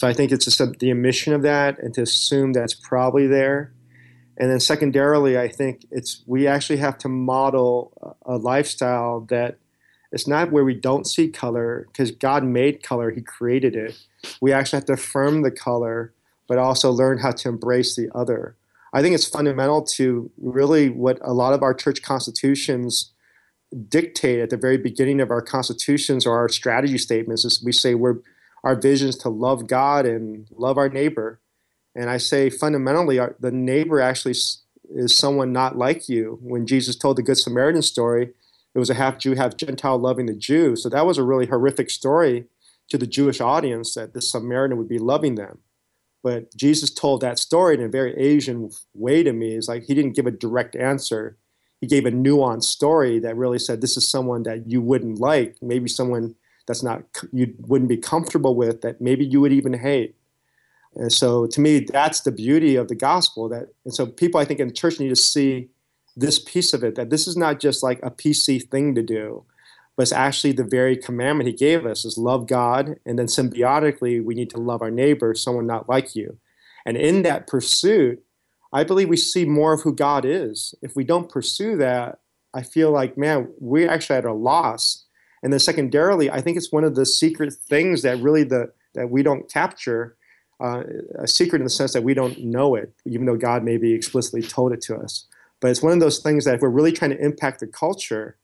So 0.03 0.09
I 0.09 0.15
think 0.15 0.33
it's 0.33 0.47
just 0.47 0.61
a, 0.61 0.67
the 0.67 0.91
admission 0.91 1.33
of 1.33 1.43
that 1.43 1.79
and 1.79 1.95
to 1.95 2.03
assume 2.03 2.55
that's 2.55 2.75
probably 2.75 3.29
there. 3.29 3.73
And 4.37 4.51
then 4.51 4.59
secondarily, 4.59 5.39
I 5.39 5.47
think 5.47 5.87
it's 5.93 6.25
we 6.27 6.49
actually 6.49 6.79
have 6.79 6.99
to 6.99 7.09
model 7.09 8.17
a 8.27 8.37
lifestyle 8.37 9.21
that 9.31 9.59
it's 10.11 10.27
not 10.27 10.51
where 10.51 10.65
we 10.65 10.75
don't 10.75 11.07
see 11.07 11.29
color 11.29 11.87
because 11.87 12.11
God 12.11 12.43
made 12.43 12.83
color, 12.83 13.13
He 13.13 13.21
created 13.21 13.77
it. 13.77 13.97
We 14.41 14.53
actually 14.53 14.79
have 14.79 14.87
to 14.87 14.95
affirm 14.95 15.43
the 15.43 15.53
color, 15.53 16.13
but 16.49 16.59
also 16.59 16.91
learn 16.91 17.19
how 17.19 17.31
to 17.31 17.49
embrace 17.49 17.95
the 17.95 18.11
other. 18.13 18.57
I 18.93 19.03
think 19.03 19.15
it's 19.15 19.29
fundamental 19.29 19.83
to 19.99 20.33
really 20.37 20.89
what 20.89 21.21
a 21.23 21.33
lot 21.33 21.55
of 21.55 21.63
our 21.63 21.75
church 21.75 22.03
constitutions 22.03 23.13
dictate 23.89 24.41
at 24.41 24.51
the 24.51 24.57
very 24.57 24.79
beginning 24.79 25.21
of 25.21 25.31
our 25.31 25.43
constitutions 25.43 26.27
or 26.27 26.37
our 26.37 26.49
strategy 26.49 26.99
statements 26.99 27.45
is 27.45 27.63
we 27.65 27.71
say 27.71 27.95
we're 27.95 28.19
our 28.65 28.75
vision 28.75 29.09
is 29.09 29.17
to 29.19 29.29
love 29.29 29.67
God 29.67 30.07
and 30.07 30.47
love 30.53 30.79
our 30.79 30.89
neighbor. 30.89 31.41
And 31.95 32.09
I 32.09 32.17
say 32.17 32.49
fundamentally, 32.49 33.19
our, 33.19 33.37
the 33.41 33.51
neighbor 33.51 34.01
actually 34.01 34.35
is 34.91 35.15
someone 35.15 35.53
not 35.53 35.77
like 35.77 36.09
you. 36.09 36.39
When 36.43 36.67
Jesus 36.67 36.97
told 36.97 37.17
the 37.17 37.23
Good 37.23 37.39
Samaritan 37.39 37.83
story, 37.83 38.31
it 38.75 38.79
was 38.79 38.91
a 38.91 38.95
half 38.95 39.19
Jew, 39.19 39.35
half 39.35 39.57
Gentile 39.57 39.99
loving 39.99 40.27
the 40.27 40.35
Jew. 40.35 40.77
So 40.77 40.89
that 40.89 41.07
was 41.07 41.19
a 41.19 41.25
really 41.25 41.47
horrific 41.47 41.91
story 41.91 42.47
to 42.89 42.99
the 42.99 43.07
Jewish 43.07 43.41
audience 43.41 43.95
that 43.95 44.15
this 44.15 44.31
Samaritan 44.31 44.79
would 44.79 44.89
be 44.89 44.99
loving 44.99 45.35
them. 45.35 45.59
But 46.23 46.55
Jesus 46.57 46.91
told 46.91 47.21
that 47.21 47.39
story 47.39 47.75
in 47.75 47.83
a 47.83 47.89
very 47.89 48.17
Asian 48.17 48.71
way 48.95 49.23
to 49.23 49.33
me. 49.33 49.57
It's 49.57 49.69
like 49.69 49.85
he 49.85 49.95
didn't 49.95 50.15
give 50.15 50.27
a 50.27 50.31
direct 50.31 50.77
answer. 50.77 51.37
He 51.81 51.87
gave 51.89 52.07
a 52.07 52.11
nuanced 52.11 52.65
story 52.65 53.19
that 53.19 53.37
really 53.37 53.59
said, 53.59 53.81
This 53.81 53.97
is 53.97 54.09
someone 54.09 54.45
that 54.45 54.71
you 54.71 54.81
wouldn't 54.81 55.19
like, 55.19 55.57
maybe 55.61 55.89
someone 55.89 56.37
that's 56.67 56.83
not 56.83 57.03
you 57.33 57.55
wouldn't 57.59 57.89
be 57.89 57.97
comfortable 57.97 58.55
with 58.55 58.81
that 58.83 59.01
maybe 59.01 59.25
you 59.25 59.41
would 59.41 59.53
even 59.53 59.75
hate. 59.75 60.15
And 60.95 61.13
so 61.13 61.47
to 61.47 61.61
me 61.61 61.81
that's 61.81 62.21
the 62.21 62.33
beauty 62.33 62.77
of 62.77 62.89
the 62.89 62.95
gospel 62.95 63.49
that 63.49 63.69
and 63.85 63.95
so 63.95 64.07
people 64.07 64.41
i 64.41 64.45
think 64.45 64.61
in 64.61 64.73
church 64.75 65.01
need 65.01 65.09
to 65.09 65.17
see 65.17 65.69
this 66.17 66.39
piece 66.39 66.75
of 66.75 66.85
it 66.85 66.95
that 66.97 67.11
this 67.11 67.27
is 67.27 67.37
not 67.37 67.61
just 67.61 67.83
like 67.83 67.99
a 68.03 68.11
pc 68.11 68.69
thing 68.71 68.95
to 68.95 69.03
do 69.03 69.45
but 69.97 70.03
it's 70.03 70.13
actually 70.13 70.53
the 70.53 70.65
very 70.65 70.97
commandment 70.97 71.47
he 71.47 71.55
gave 71.55 71.87
us 71.87 72.05
is 72.05 72.19
love 72.19 72.47
god 72.47 72.97
and 73.07 73.19
then 73.19 73.27
symbiotically 73.27 74.23
we 74.23 74.35
need 74.35 74.51
to 74.51 74.59
love 74.59 74.83
our 74.83 74.91
neighbor 74.91 75.35
someone 75.35 75.67
not 75.67 75.89
like 75.89 76.15
you. 76.15 76.39
And 76.85 76.97
in 76.97 77.23
that 77.23 77.47
pursuit 77.47 78.23
i 78.73 78.85
believe 78.85 79.09
we 79.09 79.17
see 79.17 79.45
more 79.45 79.73
of 79.75 79.83
who 79.83 79.95
god 79.95 80.25
is. 80.25 80.75
If 80.83 80.97
we 80.97 81.05
don't 81.05 81.31
pursue 81.31 81.77
that 81.77 82.21
i 82.53 82.63
feel 82.63 82.91
like 82.91 83.17
man 83.17 83.49
we're 83.59 83.91
actually 83.91 84.17
at 84.17 84.25
a 84.25 84.35
loss 84.35 85.07
and 85.43 85.53
then 85.53 85.61
secondarily, 85.61 86.31
I 86.31 86.41
think 86.41 86.57
it's 86.57 86.73
one 86.73 86.85
of 86.85 86.95
the 86.95 87.07
secret 87.07 87.53
things 87.53 88.03
that 88.03 88.19
really 88.21 88.45
the 88.45 88.73
that 88.95 89.11
we 89.11 89.23
don't 89.23 89.51
capture. 89.51 90.17
Uh, 90.61 90.85
a 91.19 91.27
secret 91.27 91.59
in 91.59 91.65
the 91.65 91.71
sense 91.71 91.93
that 91.93 92.05
we 92.05 92.15
don't 92.15 92.39
know 92.39 92.77
it, 92.77 92.93
even 93.05 93.27
though 93.27 93.37
God 93.37 93.65
maybe 93.65 93.93
explicitly 93.95 94.43
told 94.43 94.73
it 94.73 94.81
to 94.83 94.95
us. 94.95 95.27
But 95.61 95.73
it's 95.73 95.83
one 95.83 95.93
of 95.93 95.99
those 95.99 96.21
things 96.21 96.45
that 96.45 96.55
if 96.55 96.61
we're 96.61 96.69
really 96.69 96.93
trying 96.93 97.11
to 97.11 97.21
impact 97.21 97.59
the 97.59 97.67
culture, 97.67 98.37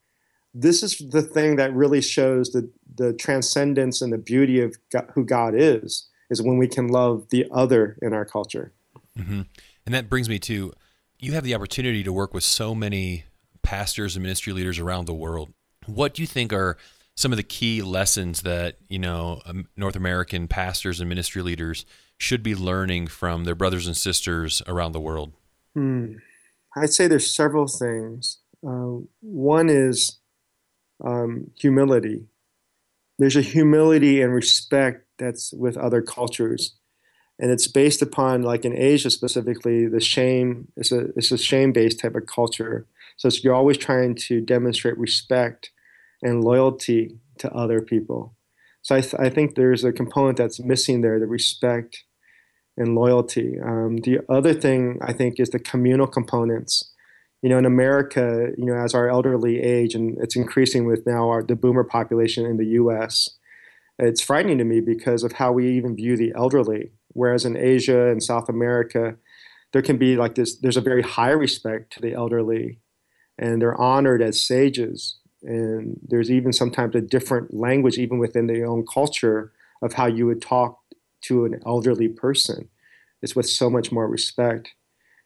this 0.53 0.83
is 0.83 0.99
the 0.99 1.23
thing 1.23 1.57
that 1.57 1.73
really 1.73 2.01
shows 2.01 2.51
the, 2.51 2.69
the 2.97 3.13
transcendence 3.13 4.03
and 4.03 4.13
the 4.13 4.19
beauty 4.19 4.61
of 4.61 4.77
God, 4.91 5.11
who 5.15 5.25
God 5.25 5.55
is, 5.55 6.09
is 6.31 6.43
when 6.43 6.59
we 6.59 6.67
can 6.67 6.89
love 6.89 7.27
the 7.31 7.47
other 7.53 7.97
in 8.03 8.13
our 8.13 8.25
culture. 8.25 8.73
Mm-hmm. 9.17 9.43
And 9.87 9.95
that 9.95 10.09
brings 10.09 10.29
me 10.29 10.39
to 10.41 10.73
you 11.19 11.33
have 11.33 11.45
the 11.45 11.55
opportunity 11.55 12.03
to 12.03 12.13
work 12.13 12.35
with 12.35 12.45
so 12.45 12.75
many 12.75 13.25
pastors 13.63 14.17
and 14.17 14.23
ministry 14.23 14.53
leaders 14.53 14.79
around 14.79 15.07
the 15.07 15.15
world. 15.15 15.53
What 15.88 16.14
do 16.14 16.22
you 16.22 16.27
think 16.27 16.53
are 16.53 16.77
some 17.16 17.33
of 17.33 17.37
the 17.37 17.42
key 17.42 17.83
lessons 17.83 18.42
that 18.42 18.77
you 18.88 18.98
know 18.98 19.40
um, 19.44 19.66
North 19.77 19.96
American 19.96 20.46
pastors 20.46 21.01
and 21.01 21.09
ministry 21.09 21.42
leaders 21.42 21.85
should 22.18 22.42
be 22.42 22.55
learning 22.55 23.09
from 23.09 23.44
their 23.44 23.55
brothers 23.55 23.87
and 23.87 23.96
sisters 23.96 24.62
around 24.66 24.92
the 24.92 25.01
world? 25.01 25.33
Hmm. 25.74 26.14
I'd 26.77 26.92
say 26.92 27.09
there's 27.09 27.35
several 27.35 27.66
things. 27.66 28.38
Uh, 28.64 28.98
one 29.20 29.68
is 29.68 30.18
um, 31.05 31.51
humility. 31.59 32.27
There's 33.18 33.37
a 33.37 33.42
humility 33.42 34.22
and 34.22 34.33
respect 34.33 35.07
that's 35.18 35.53
with 35.53 35.77
other 35.77 36.03
cultures, 36.03 36.77
and 37.38 37.51
it's 37.51 37.66
based 37.66 38.03
upon, 38.03 38.42
like 38.42 38.64
in 38.64 38.77
Asia 38.77 39.11
specifically, 39.11 39.88
the 39.88 40.01
shame. 40.01 40.68
It's 40.77 40.92
a 40.92 41.07
it's 41.16 41.33
a 41.33 41.38
shame 41.38 41.72
based 41.72 41.98
type 41.98 42.14
of 42.14 42.27
culture. 42.27 42.87
So 43.16 43.29
you're 43.42 43.55
always 43.55 43.77
trying 43.77 44.14
to 44.27 44.40
demonstrate 44.40 44.96
respect 44.98 45.70
and 46.22 46.42
loyalty 46.42 47.18
to 47.38 47.52
other 47.52 47.81
people. 47.81 48.35
So 48.83 48.96
I, 48.96 49.00
th- 49.00 49.14
I 49.18 49.28
think 49.28 49.54
there's 49.54 49.85
a 49.85 49.92
component 49.92 50.38
that's 50.38 50.61
missing 50.61 51.00
there 51.00 51.18
the 51.18 51.26
respect 51.26 52.04
and 52.76 52.94
loyalty. 52.94 53.59
Um, 53.61 53.98
the 53.98 54.20
other 54.28 54.54
thing 54.54 54.98
I 55.02 55.12
think 55.12 55.38
is 55.38 55.50
the 55.50 55.59
communal 55.59 56.07
components. 56.07 56.92
You 57.42 57.48
know, 57.48 57.59
in 57.59 57.66
America, 57.66 58.48
you 58.57 58.64
know, 58.64 58.74
as 58.74 58.94
our 58.94 59.09
elderly 59.09 59.61
age, 59.61 59.94
and 59.94 60.18
it's 60.18 60.35
increasing 60.35 60.87
with 60.87 61.07
now 61.07 61.28
our 61.28 61.42
the 61.42 61.54
boomer 61.54 61.85
population 61.85 62.44
in 62.44 62.57
the 62.57 62.66
U.S., 62.66 63.31
it's 63.98 64.22
frightening 64.22 64.59
to 64.59 64.64
me 64.64 64.81
because 64.81 65.22
of 65.22 65.33
how 65.33 65.52
we 65.52 65.70
even 65.76 65.94
view 65.94 66.16
the 66.16 66.33
elderly. 66.35 66.90
Whereas 67.12 67.44
in 67.44 67.57
Asia 67.57 68.09
and 68.09 68.22
South 68.22 68.48
America, 68.48 69.16
there 69.72 69.83
can 69.83 69.98
be 69.98 70.16
like 70.16 70.35
this. 70.35 70.57
There's 70.57 70.76
a 70.76 70.81
very 70.81 71.02
high 71.02 71.31
respect 71.31 71.92
to 71.92 72.00
the 72.00 72.12
elderly, 72.12 72.81
and 73.38 73.62
they're 73.62 73.81
honored 73.81 74.22
as 74.22 74.42
sages 74.42 75.18
and 75.42 75.98
there's 76.07 76.31
even 76.31 76.53
sometimes 76.53 76.94
a 76.94 77.01
different 77.01 77.55
language 77.55 77.98
even 77.98 78.18
within 78.18 78.46
their 78.46 78.66
own 78.66 78.85
culture 78.87 79.53
of 79.83 79.94
how 79.94 80.07
you 80.07 80.27
would 80.27 80.42
talk 80.42 80.81
to 81.22 81.44
an 81.44 81.61
elderly 81.64 82.09
person. 82.09 82.68
It's 83.22 83.37
with 83.37 83.48
so 83.48 83.70
much 83.70 83.92
more 83.92 84.09
respect. 84.09 84.70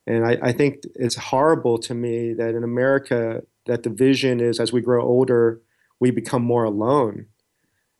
And 0.06 0.26
I, 0.26 0.38
I, 0.42 0.52
think 0.52 0.82
it's 0.94 1.14
horrible 1.14 1.78
to 1.78 1.94
me 1.94 2.32
that 2.32 2.54
in 2.56 2.64
america 2.64 3.42
that 3.66 3.84
the 3.84 3.90
vision 3.90 4.40
is 4.40 4.58
as 4.58 4.72
we 4.72 4.80
grow 4.80 5.04
older 5.04 5.60
we 6.02 6.10
become 6.10 6.42
more 6.42 6.64
alone. 6.64 7.26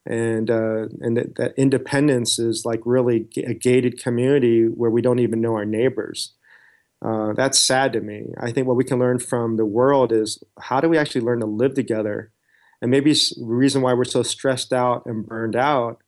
And 0.05 0.51
uh, 0.51 0.87
and 0.99 1.15
that, 1.15 1.35
that 1.37 1.53
independence 1.55 2.37
is 2.37 2.65
like 2.65 2.81
really 2.83 3.25
a 3.37 3.53
gated 3.53 4.03
community 4.03 4.65
where 4.65 4.91
we 4.91 5.01
don't 5.01 5.19
even 5.19 5.39
know 5.39 5.55
our 5.55 5.63
neighbors 5.63 6.33
Uh, 7.03 7.33
that's 7.33 7.59
sad 7.59 7.91
to 7.93 8.01
me. 8.01 8.27
I 8.39 8.51
think 8.51 8.65
what 8.65 8.77
we 8.77 8.85
can 8.85 8.99
learn 8.99 9.19
from 9.19 9.57
the 9.57 9.65
world 9.65 10.11
is 10.13 10.41
how 10.59 10.79
do 10.79 10.87
we 10.87 10.97
actually 10.97 11.21
learn 11.21 11.41
to 11.41 11.45
live 11.45 11.73
together? 11.73 12.31
And 12.81 12.91
maybe 12.91 13.13
the 13.13 13.33
reason 13.39 13.81
why 13.81 13.93
we're 13.93 14.05
so 14.05 14.23
stressed 14.23 14.71
out 14.71 15.05
and 15.05 15.25
burned 15.25 15.55
out 15.55 16.01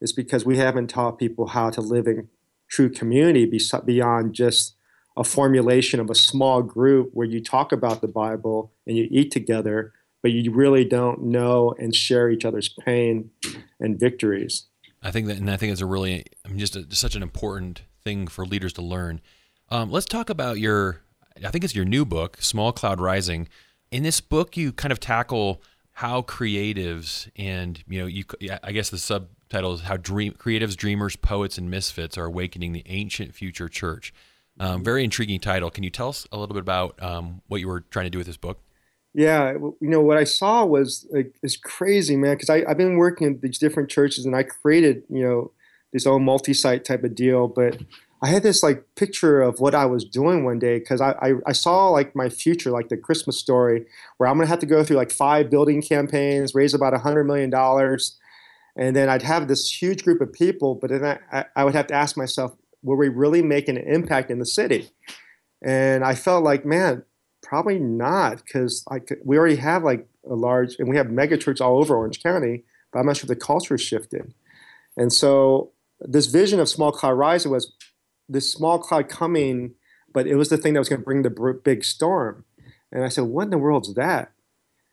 is 0.00 0.12
because 0.12 0.44
we 0.44 0.58
haven't 0.58 0.88
taught 0.88 1.18
people 1.18 1.48
how 1.48 1.70
to 1.70 1.80
live 1.80 2.06
in 2.06 2.28
true 2.68 2.90
community 2.90 3.50
beyond 3.84 4.34
just 4.34 4.74
a 5.16 5.24
formulation 5.24 6.00
of 6.00 6.10
a 6.10 6.14
small 6.14 6.62
group 6.62 7.10
where 7.14 7.26
you 7.26 7.42
talk 7.42 7.72
about 7.72 8.02
the 8.02 8.08
Bible 8.08 8.72
and 8.86 8.96
you 8.96 9.08
eat 9.10 9.30
together, 9.30 9.92
but 10.22 10.32
you 10.32 10.52
really 10.52 10.84
don't 10.84 11.22
know 11.22 11.74
and 11.78 11.94
share 11.94 12.28
each 12.28 12.44
other's 12.44 12.68
pain 12.68 13.30
and 13.80 13.98
victories. 13.98 14.66
I 15.02 15.10
think 15.10 15.28
that, 15.28 15.38
and 15.38 15.50
I 15.50 15.56
think 15.56 15.72
it's 15.72 15.80
a 15.80 15.86
really, 15.86 16.24
I 16.44 16.48
mean, 16.48 16.58
just, 16.58 16.76
a, 16.76 16.82
just 16.82 17.00
such 17.00 17.14
an 17.14 17.22
important 17.22 17.82
thing 18.04 18.26
for 18.26 18.44
leaders 18.44 18.74
to 18.74 18.82
learn. 18.82 19.20
Um, 19.68 19.90
let's 19.90 20.06
talk 20.06 20.30
about 20.30 20.58
your, 20.58 21.00
I 21.44 21.50
think 21.50 21.64
it's 21.64 21.74
your 21.74 21.84
new 21.84 22.04
book, 22.04 22.38
Small 22.40 22.72
Cloud 22.72 23.00
Rising. 23.00 23.48
In 23.90 24.02
this 24.02 24.20
book, 24.20 24.56
you 24.56 24.72
kind 24.72 24.92
of 24.92 25.00
tackle 25.00 25.62
how 25.96 26.20
creatives 26.20 27.30
and 27.36 27.82
you 27.88 27.98
know 27.98 28.04
you 28.04 28.22
I 28.62 28.72
guess 28.72 28.90
the 28.90 28.98
subtitle 28.98 29.72
is 29.72 29.80
how 29.80 29.96
dream 29.96 30.34
creatives, 30.34 30.76
dreamers, 30.76 31.16
poets, 31.16 31.56
and 31.56 31.70
misfits 31.70 32.18
are 32.18 32.26
awakening 32.26 32.72
the 32.72 32.82
ancient 32.84 33.34
future 33.34 33.68
church. 33.68 34.12
Um, 34.60 34.84
very 34.84 35.04
intriguing 35.04 35.40
title. 35.40 35.70
Can 35.70 35.84
you 35.84 35.90
tell 35.90 36.10
us 36.10 36.26
a 36.30 36.36
little 36.36 36.54
bit 36.54 36.60
about 36.60 37.02
um, 37.02 37.40
what 37.48 37.62
you 37.62 37.68
were 37.68 37.80
trying 37.80 38.04
to 38.04 38.10
do 38.10 38.18
with 38.18 38.26
this 38.26 38.36
book? 38.36 38.60
Yeah, 39.14 39.52
you 39.52 39.76
know 39.80 40.02
what 40.02 40.18
I 40.18 40.24
saw 40.24 40.66
was 40.66 41.06
like 41.10 41.34
it's 41.42 41.56
crazy, 41.56 42.14
man. 42.14 42.34
Because 42.34 42.50
I've 42.50 42.76
been 42.76 42.98
working 42.98 43.26
in 43.28 43.40
these 43.40 43.58
different 43.58 43.88
churches, 43.88 44.26
and 44.26 44.36
I 44.36 44.42
created 44.42 45.02
you 45.08 45.24
know 45.24 45.52
this 45.94 46.06
own 46.06 46.24
multi-site 46.24 46.84
type 46.84 47.04
of 47.04 47.14
deal, 47.14 47.48
but 47.48 47.80
I 48.22 48.28
had 48.28 48.42
this 48.42 48.62
like 48.62 48.84
picture 48.94 49.42
of 49.42 49.60
what 49.60 49.74
I 49.74 49.84
was 49.86 50.04
doing 50.04 50.44
one 50.44 50.58
day 50.58 50.78
because 50.78 51.00
I, 51.00 51.10
I, 51.20 51.32
I 51.46 51.52
saw 51.52 51.88
like 51.90 52.16
my 52.16 52.28
future, 52.28 52.70
like 52.70 52.88
the 52.88 52.96
Christmas 52.96 53.38
story, 53.38 53.84
where 54.16 54.28
I'm 54.28 54.36
gonna 54.36 54.48
have 54.48 54.58
to 54.60 54.66
go 54.66 54.82
through 54.82 54.96
like 54.96 55.10
five 55.10 55.50
building 55.50 55.82
campaigns, 55.82 56.54
raise 56.54 56.72
about 56.72 56.94
a 56.94 56.98
hundred 56.98 57.24
million 57.24 57.50
dollars, 57.50 58.16
and 58.76 58.96
then 58.96 59.08
I'd 59.08 59.22
have 59.22 59.48
this 59.48 59.70
huge 59.70 60.02
group 60.02 60.20
of 60.20 60.32
people. 60.32 60.74
But 60.74 60.90
then 60.90 61.18
I, 61.32 61.44
I 61.54 61.64
would 61.64 61.74
have 61.74 61.88
to 61.88 61.94
ask 61.94 62.16
myself, 62.16 62.56
were 62.82 62.96
we 62.96 63.08
really 63.08 63.42
making 63.42 63.76
an 63.76 63.86
impact 63.86 64.30
in 64.30 64.38
the 64.38 64.46
city? 64.46 64.90
And 65.62 66.04
I 66.04 66.14
felt 66.14 66.42
like, 66.42 66.64
man, 66.64 67.04
probably 67.42 67.78
not, 67.78 68.42
because 68.44 68.82
like 68.90 69.18
we 69.24 69.36
already 69.36 69.56
have 69.56 69.84
like 69.84 70.06
a 70.28 70.34
large, 70.34 70.76
and 70.78 70.88
we 70.88 70.96
have 70.96 71.10
mega 71.10 71.36
churches 71.36 71.60
all 71.60 71.78
over 71.78 71.94
Orange 71.96 72.22
County, 72.22 72.64
but 72.92 73.00
I'm 73.00 73.06
not 73.06 73.18
sure 73.18 73.28
the 73.28 73.36
culture 73.36 73.76
shifted. 73.76 74.32
And 74.96 75.12
so 75.12 75.72
this 76.00 76.26
vision 76.26 76.60
of 76.60 76.68
small 76.68 76.92
cloud 76.92 77.12
rising 77.12 77.52
was 77.52 77.72
this 78.28 78.52
small 78.52 78.78
cloud 78.78 79.08
coming, 79.08 79.74
but 80.12 80.26
it 80.26 80.36
was 80.36 80.48
the 80.48 80.56
thing 80.56 80.72
that 80.74 80.80
was 80.80 80.88
going 80.88 81.00
to 81.00 81.04
bring 81.04 81.22
the 81.22 81.60
big 81.62 81.84
storm. 81.84 82.44
And 82.92 83.04
I 83.04 83.08
said, 83.08 83.24
what 83.24 83.44
in 83.44 83.50
the 83.50 83.58
world's 83.58 83.94
that? 83.94 84.32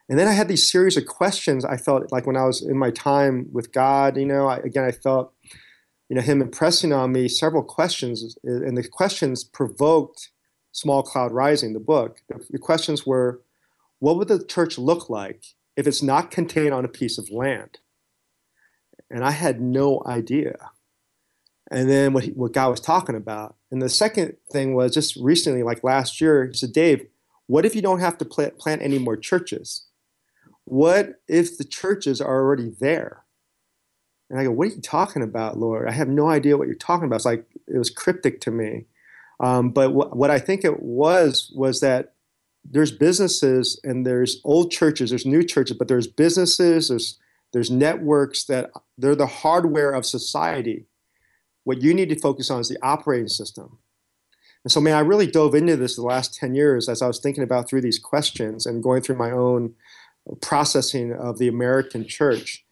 And 0.09 0.19
then 0.19 0.27
I 0.27 0.33
had 0.33 0.47
these 0.47 0.69
series 0.69 0.97
of 0.97 1.05
questions. 1.05 1.63
I 1.63 1.77
felt 1.77 2.11
like 2.11 2.27
when 2.27 2.35
I 2.35 2.45
was 2.45 2.61
in 2.61 2.77
my 2.77 2.91
time 2.91 3.47
with 3.51 3.71
God, 3.71 4.17
you 4.17 4.25
know, 4.25 4.47
I, 4.47 4.57
again, 4.57 4.83
I 4.83 4.91
felt, 4.91 5.33
you 6.09 6.15
know, 6.15 6.21
Him 6.21 6.41
impressing 6.41 6.91
on 6.91 7.13
me 7.13 7.27
several 7.27 7.63
questions, 7.63 8.37
and 8.43 8.77
the 8.77 8.87
questions 8.87 9.43
provoked 9.43 10.29
Small 10.71 11.03
Cloud 11.03 11.31
Rising, 11.31 11.73
the 11.73 11.79
book. 11.79 12.19
The, 12.27 12.45
the 12.49 12.59
questions 12.59 13.05
were, 13.05 13.41
what 13.99 14.17
would 14.17 14.27
the 14.27 14.43
church 14.43 14.77
look 14.77 15.09
like 15.09 15.45
if 15.77 15.87
it's 15.87 16.03
not 16.03 16.31
contained 16.31 16.73
on 16.73 16.83
a 16.83 16.89
piece 16.89 17.17
of 17.17 17.31
land? 17.31 17.79
And 19.09 19.23
I 19.23 19.31
had 19.31 19.61
no 19.61 20.03
idea 20.05 20.71
and 21.73 21.89
then 21.89 22.13
what, 22.13 22.23
he, 22.25 22.31
what 22.31 22.53
God 22.53 22.69
was 22.69 22.79
talking 22.79 23.15
about. 23.15 23.55
And 23.71 23.81
the 23.81 23.89
second 23.89 24.37
thing 24.51 24.75
was 24.75 24.93
just 24.93 25.15
recently, 25.15 25.63
like 25.63 25.83
last 25.83 26.21
year, 26.21 26.45
he 26.45 26.53
said, 26.53 26.71
Dave, 26.71 27.05
what 27.47 27.65
if 27.65 27.75
you 27.75 27.81
don't 27.81 27.99
have 27.99 28.17
to 28.19 28.25
plant, 28.25 28.59
plant 28.59 28.83
any 28.83 28.99
more 28.99 29.17
churches? 29.17 29.85
What 30.65 31.21
if 31.27 31.57
the 31.57 31.63
churches 31.63 32.21
are 32.21 32.41
already 32.41 32.71
there? 32.79 33.23
And 34.29 34.39
I 34.39 34.43
go, 34.43 34.51
what 34.51 34.67
are 34.67 34.75
you 34.75 34.81
talking 34.81 35.23
about, 35.23 35.57
Lord? 35.57 35.89
I 35.89 35.91
have 35.91 36.07
no 36.07 36.29
idea 36.29 36.57
what 36.57 36.67
you're 36.67 36.75
talking 36.75 37.05
about. 37.05 37.17
It's 37.17 37.25
like 37.25 37.45
it 37.67 37.77
was 37.77 37.89
cryptic 37.89 38.39
to 38.41 38.51
me. 38.51 38.85
Um, 39.39 39.71
but 39.71 39.89
wh- 39.89 40.15
what 40.15 40.31
I 40.31 40.39
think 40.39 40.63
it 40.63 40.81
was 40.81 41.51
was 41.55 41.81
that 41.81 42.13
there's 42.63 42.91
businesses 42.91 43.79
and 43.83 44.05
there's 44.05 44.39
old 44.43 44.71
churches, 44.71 45.09
there's 45.09 45.25
new 45.25 45.43
churches, 45.43 45.75
but 45.75 45.87
there's 45.87 46.07
businesses, 46.07 46.87
there's 46.87 47.19
there's 47.51 47.69
networks 47.69 48.45
that 48.45 48.71
they're 48.97 49.15
the 49.15 49.27
hardware 49.27 49.91
of 49.91 50.05
society 50.05 50.87
what 51.63 51.81
you 51.81 51.93
need 51.93 52.09
to 52.09 52.19
focus 52.19 52.49
on 52.49 52.61
is 52.61 52.69
the 52.69 52.81
operating 52.81 53.27
system. 53.27 53.79
And 54.63 54.71
so, 54.71 54.79
man, 54.79 54.95
I 54.95 54.99
really 54.99 55.27
dove 55.27 55.55
into 55.55 55.75
this 55.75 55.95
the 55.95 56.03
last 56.03 56.35
10 56.35 56.55
years 56.55 56.87
as 56.87 57.01
I 57.01 57.07
was 57.07 57.19
thinking 57.19 57.43
about 57.43 57.69
through 57.69 57.81
these 57.81 57.99
questions 57.99 58.65
and 58.65 58.83
going 58.83 59.01
through 59.01 59.17
my 59.17 59.31
own 59.31 59.75
processing 60.41 61.13
of 61.13 61.37
the 61.37 61.47
American 61.47 62.07
church. 62.07 62.65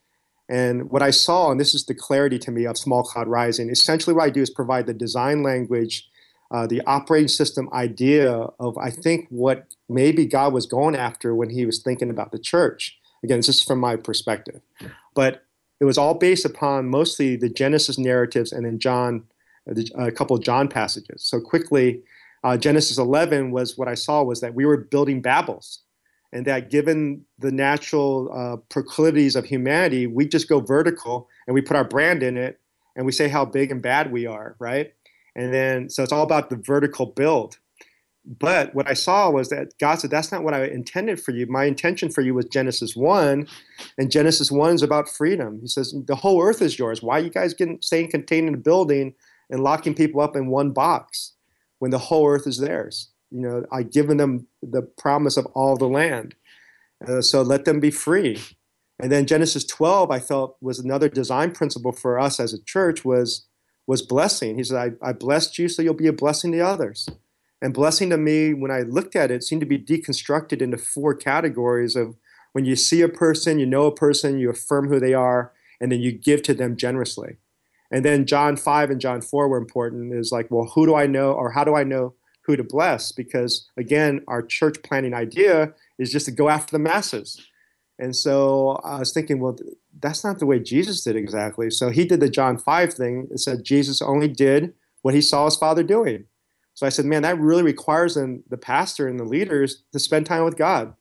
And 0.48 0.90
what 0.90 1.02
I 1.02 1.10
saw, 1.10 1.50
and 1.50 1.60
this 1.60 1.74
is 1.74 1.86
the 1.86 1.94
clarity 1.94 2.38
to 2.40 2.50
me 2.50 2.66
of 2.66 2.78
Small 2.78 3.02
Cloud 3.02 3.28
Rising, 3.28 3.70
essentially 3.70 4.14
what 4.14 4.24
I 4.24 4.30
do 4.30 4.42
is 4.42 4.50
provide 4.50 4.86
the 4.86 4.94
design 4.94 5.42
language, 5.42 6.08
uh, 6.50 6.66
the 6.66 6.82
operating 6.86 7.28
system 7.28 7.68
idea 7.72 8.30
of, 8.58 8.76
I 8.78 8.90
think, 8.90 9.26
what 9.30 9.66
maybe 9.88 10.26
God 10.26 10.52
was 10.52 10.66
going 10.66 10.96
after 10.96 11.34
when 11.34 11.50
he 11.50 11.64
was 11.64 11.82
thinking 11.82 12.10
about 12.10 12.32
the 12.32 12.38
church. 12.38 12.98
Again, 13.22 13.38
this 13.38 13.48
is 13.48 13.62
from 13.62 13.78
my 13.78 13.96
perspective. 13.96 14.60
But 15.14 15.44
it 15.82 15.84
was 15.84 15.98
all 15.98 16.14
based 16.14 16.44
upon 16.44 16.88
mostly 16.88 17.34
the 17.34 17.48
Genesis 17.48 17.98
narratives 17.98 18.52
and 18.52 18.64
then 18.64 18.78
John, 18.78 19.24
a 19.98 20.12
couple 20.12 20.36
of 20.36 20.42
John 20.44 20.68
passages. 20.68 21.24
So 21.24 21.40
quickly, 21.40 22.00
uh, 22.44 22.56
Genesis 22.56 22.98
11 22.98 23.50
was 23.50 23.76
what 23.76 23.88
I 23.88 23.94
saw 23.94 24.22
was 24.22 24.40
that 24.42 24.54
we 24.54 24.64
were 24.64 24.76
building 24.76 25.20
Babels, 25.20 25.78
and 26.32 26.46
that 26.46 26.70
given 26.70 27.24
the 27.40 27.50
natural 27.50 28.30
uh, 28.32 28.56
proclivities 28.68 29.34
of 29.34 29.44
humanity, 29.44 30.06
we 30.06 30.24
just 30.24 30.48
go 30.48 30.60
vertical 30.60 31.28
and 31.48 31.54
we 31.54 31.60
put 31.60 31.76
our 31.76 31.82
brand 31.82 32.22
in 32.22 32.36
it, 32.36 32.60
and 32.94 33.04
we 33.04 33.10
say 33.10 33.26
how 33.26 33.44
big 33.44 33.72
and 33.72 33.82
bad 33.82 34.12
we 34.12 34.24
are, 34.24 34.54
right? 34.60 34.92
And 35.34 35.52
then 35.52 35.90
so 35.90 36.04
it's 36.04 36.12
all 36.12 36.22
about 36.22 36.48
the 36.48 36.62
vertical 36.64 37.06
build. 37.06 37.58
But 38.24 38.72
what 38.74 38.88
I 38.88 38.94
saw 38.94 39.30
was 39.30 39.48
that 39.48 39.76
God 39.78 39.96
said, 39.96 40.10
That's 40.10 40.30
not 40.30 40.44
what 40.44 40.54
I 40.54 40.64
intended 40.66 41.20
for 41.20 41.32
you. 41.32 41.46
My 41.46 41.64
intention 41.64 42.08
for 42.08 42.20
you 42.20 42.34
was 42.34 42.44
Genesis 42.46 42.94
1. 42.94 43.48
And 43.98 44.10
Genesis 44.10 44.50
1 44.50 44.74
is 44.74 44.82
about 44.82 45.08
freedom. 45.08 45.58
He 45.60 45.66
says, 45.66 45.94
The 46.06 46.16
whole 46.16 46.42
earth 46.42 46.62
is 46.62 46.78
yours. 46.78 47.02
Why 47.02 47.18
are 47.18 47.22
you 47.22 47.30
guys 47.30 47.54
getting 47.54 47.80
staying 47.82 48.10
contained 48.10 48.48
in 48.48 48.54
a 48.54 48.58
building 48.58 49.14
and 49.50 49.62
locking 49.62 49.94
people 49.94 50.20
up 50.20 50.36
in 50.36 50.48
one 50.48 50.70
box 50.70 51.32
when 51.80 51.90
the 51.90 51.98
whole 51.98 52.28
earth 52.28 52.46
is 52.46 52.58
theirs? 52.58 53.10
You 53.30 53.40
know, 53.40 53.64
I've 53.72 53.90
given 53.90 54.18
them 54.18 54.46
the 54.62 54.82
promise 54.82 55.36
of 55.36 55.46
all 55.46 55.76
the 55.76 55.88
land. 55.88 56.36
Uh, 57.06 57.22
so 57.22 57.42
let 57.42 57.64
them 57.64 57.80
be 57.80 57.90
free. 57.90 58.40
And 59.00 59.10
then 59.10 59.26
Genesis 59.26 59.64
12, 59.64 60.12
I 60.12 60.20
felt 60.20 60.56
was 60.60 60.78
another 60.78 61.08
design 61.08 61.50
principle 61.50 61.90
for 61.90 62.20
us 62.20 62.38
as 62.38 62.54
a 62.54 62.62
church 62.62 63.04
was 63.04 63.46
was 63.88 64.00
blessing. 64.00 64.58
He 64.58 64.62
said, 64.62 64.94
I, 65.02 65.08
I 65.08 65.12
blessed 65.12 65.58
you 65.58 65.68
so 65.68 65.82
you'll 65.82 65.94
be 65.94 66.06
a 66.06 66.12
blessing 66.12 66.52
to 66.52 66.60
others. 66.60 67.08
And 67.62 67.72
blessing 67.72 68.10
to 68.10 68.18
me, 68.18 68.52
when 68.52 68.72
I 68.72 68.80
looked 68.80 69.14
at 69.14 69.30
it, 69.30 69.44
seemed 69.44 69.60
to 69.60 69.66
be 69.66 69.78
deconstructed 69.78 70.60
into 70.60 70.76
four 70.76 71.14
categories 71.14 71.94
of 71.94 72.16
when 72.52 72.64
you 72.64 72.74
see 72.74 73.00
a 73.02 73.08
person, 73.08 73.60
you 73.60 73.66
know 73.66 73.86
a 73.86 73.94
person, 73.94 74.40
you 74.40 74.50
affirm 74.50 74.88
who 74.88 74.98
they 74.98 75.14
are, 75.14 75.52
and 75.80 75.90
then 75.92 76.00
you 76.00 76.12
give 76.12 76.42
to 76.42 76.54
them 76.54 76.76
generously. 76.76 77.36
And 77.90 78.04
then 78.04 78.26
John 78.26 78.56
5 78.56 78.90
and 78.90 79.00
John 79.00 79.20
4 79.20 79.48
were 79.48 79.58
important 79.58 80.12
is 80.12 80.32
like, 80.32 80.50
well, 80.50 80.72
who 80.74 80.86
do 80.86 80.96
I 80.96 81.06
know 81.06 81.32
or 81.32 81.52
how 81.52 81.62
do 81.62 81.76
I 81.76 81.84
know 81.84 82.14
who 82.46 82.56
to 82.56 82.64
bless? 82.64 83.12
Because 83.12 83.70
again, 83.76 84.24
our 84.26 84.42
church 84.42 84.82
planting 84.82 85.14
idea 85.14 85.72
is 85.98 86.10
just 86.10 86.26
to 86.26 86.32
go 86.32 86.48
after 86.48 86.72
the 86.72 86.82
masses. 86.82 87.40
And 87.98 88.16
so 88.16 88.80
I 88.82 88.98
was 88.98 89.12
thinking, 89.12 89.38
well, 89.38 89.56
that's 90.00 90.24
not 90.24 90.40
the 90.40 90.46
way 90.46 90.58
Jesus 90.58 91.04
did 91.04 91.14
exactly. 91.14 91.70
So 91.70 91.90
he 91.90 92.04
did 92.04 92.18
the 92.18 92.30
John 92.30 92.58
5 92.58 92.94
thing. 92.94 93.28
It 93.30 93.38
said 93.38 93.62
Jesus 93.62 94.02
only 94.02 94.28
did 94.28 94.74
what 95.02 95.14
he 95.14 95.20
saw 95.20 95.44
his 95.44 95.56
father 95.56 95.84
doing. 95.84 96.24
So 96.74 96.86
I 96.86 96.90
said, 96.90 97.04
man, 97.04 97.22
that 97.22 97.38
really 97.38 97.62
requires 97.62 98.14
then 98.14 98.42
the 98.48 98.56
pastor 98.56 99.08
and 99.08 99.20
the 99.20 99.24
leaders 99.24 99.82
to 99.92 99.98
spend 99.98 100.26
time 100.26 100.44
with 100.44 100.56
God 100.56 100.94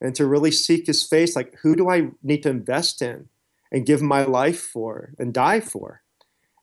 and 0.00 0.14
to 0.14 0.26
really 0.26 0.50
seek 0.50 0.86
his 0.86 1.06
face. 1.06 1.36
Like, 1.36 1.54
who 1.62 1.76
do 1.76 1.90
I 1.90 2.10
need 2.22 2.42
to 2.44 2.50
invest 2.50 3.02
in 3.02 3.28
and 3.70 3.86
give 3.86 4.00
my 4.00 4.24
life 4.24 4.60
for 4.60 5.12
and 5.18 5.34
die 5.34 5.60
for? 5.60 6.02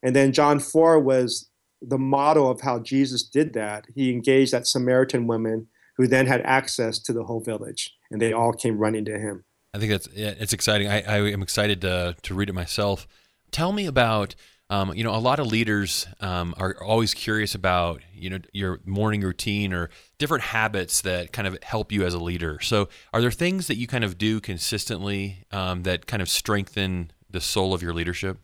And 0.02 0.14
then 0.14 0.32
John 0.32 0.58
4 0.58 0.98
was 1.00 1.48
the 1.80 1.98
model 1.98 2.50
of 2.50 2.60
how 2.62 2.80
Jesus 2.80 3.22
did 3.22 3.52
that. 3.54 3.86
He 3.94 4.10
engaged 4.10 4.52
that 4.52 4.66
Samaritan 4.66 5.26
woman 5.26 5.68
who 5.96 6.06
then 6.06 6.26
had 6.26 6.40
access 6.42 6.98
to 7.00 7.12
the 7.12 7.24
whole 7.24 7.40
village, 7.40 7.96
and 8.10 8.20
they 8.20 8.32
all 8.32 8.52
came 8.52 8.78
running 8.78 9.04
to 9.04 9.18
him. 9.18 9.44
I 9.74 9.78
think 9.78 9.90
that's 9.90 10.06
it's 10.06 10.52
exciting. 10.52 10.88
I, 10.88 11.02
I 11.02 11.30
am 11.30 11.42
excited 11.42 11.80
to 11.82 12.16
to 12.22 12.34
read 12.34 12.48
it 12.48 12.54
myself. 12.54 13.06
Tell 13.50 13.72
me 13.72 13.86
about 13.86 14.34
um, 14.70 14.92
you 14.94 15.02
know, 15.02 15.14
a 15.14 15.16
lot 15.16 15.38
of 15.38 15.46
leaders 15.46 16.06
um, 16.20 16.54
are 16.58 16.76
always 16.82 17.14
curious 17.14 17.54
about 17.54 18.02
you 18.12 18.28
know 18.28 18.38
your 18.52 18.80
morning 18.84 19.22
routine 19.22 19.72
or 19.72 19.88
different 20.18 20.44
habits 20.44 21.00
that 21.02 21.32
kind 21.32 21.48
of 21.48 21.62
help 21.62 21.90
you 21.90 22.04
as 22.04 22.12
a 22.12 22.18
leader. 22.18 22.60
So, 22.60 22.88
are 23.12 23.20
there 23.20 23.30
things 23.30 23.66
that 23.68 23.76
you 23.76 23.86
kind 23.86 24.04
of 24.04 24.18
do 24.18 24.40
consistently 24.40 25.44
um, 25.52 25.84
that 25.84 26.06
kind 26.06 26.20
of 26.20 26.28
strengthen 26.28 27.12
the 27.30 27.40
soul 27.40 27.72
of 27.72 27.82
your 27.82 27.94
leadership? 27.94 28.38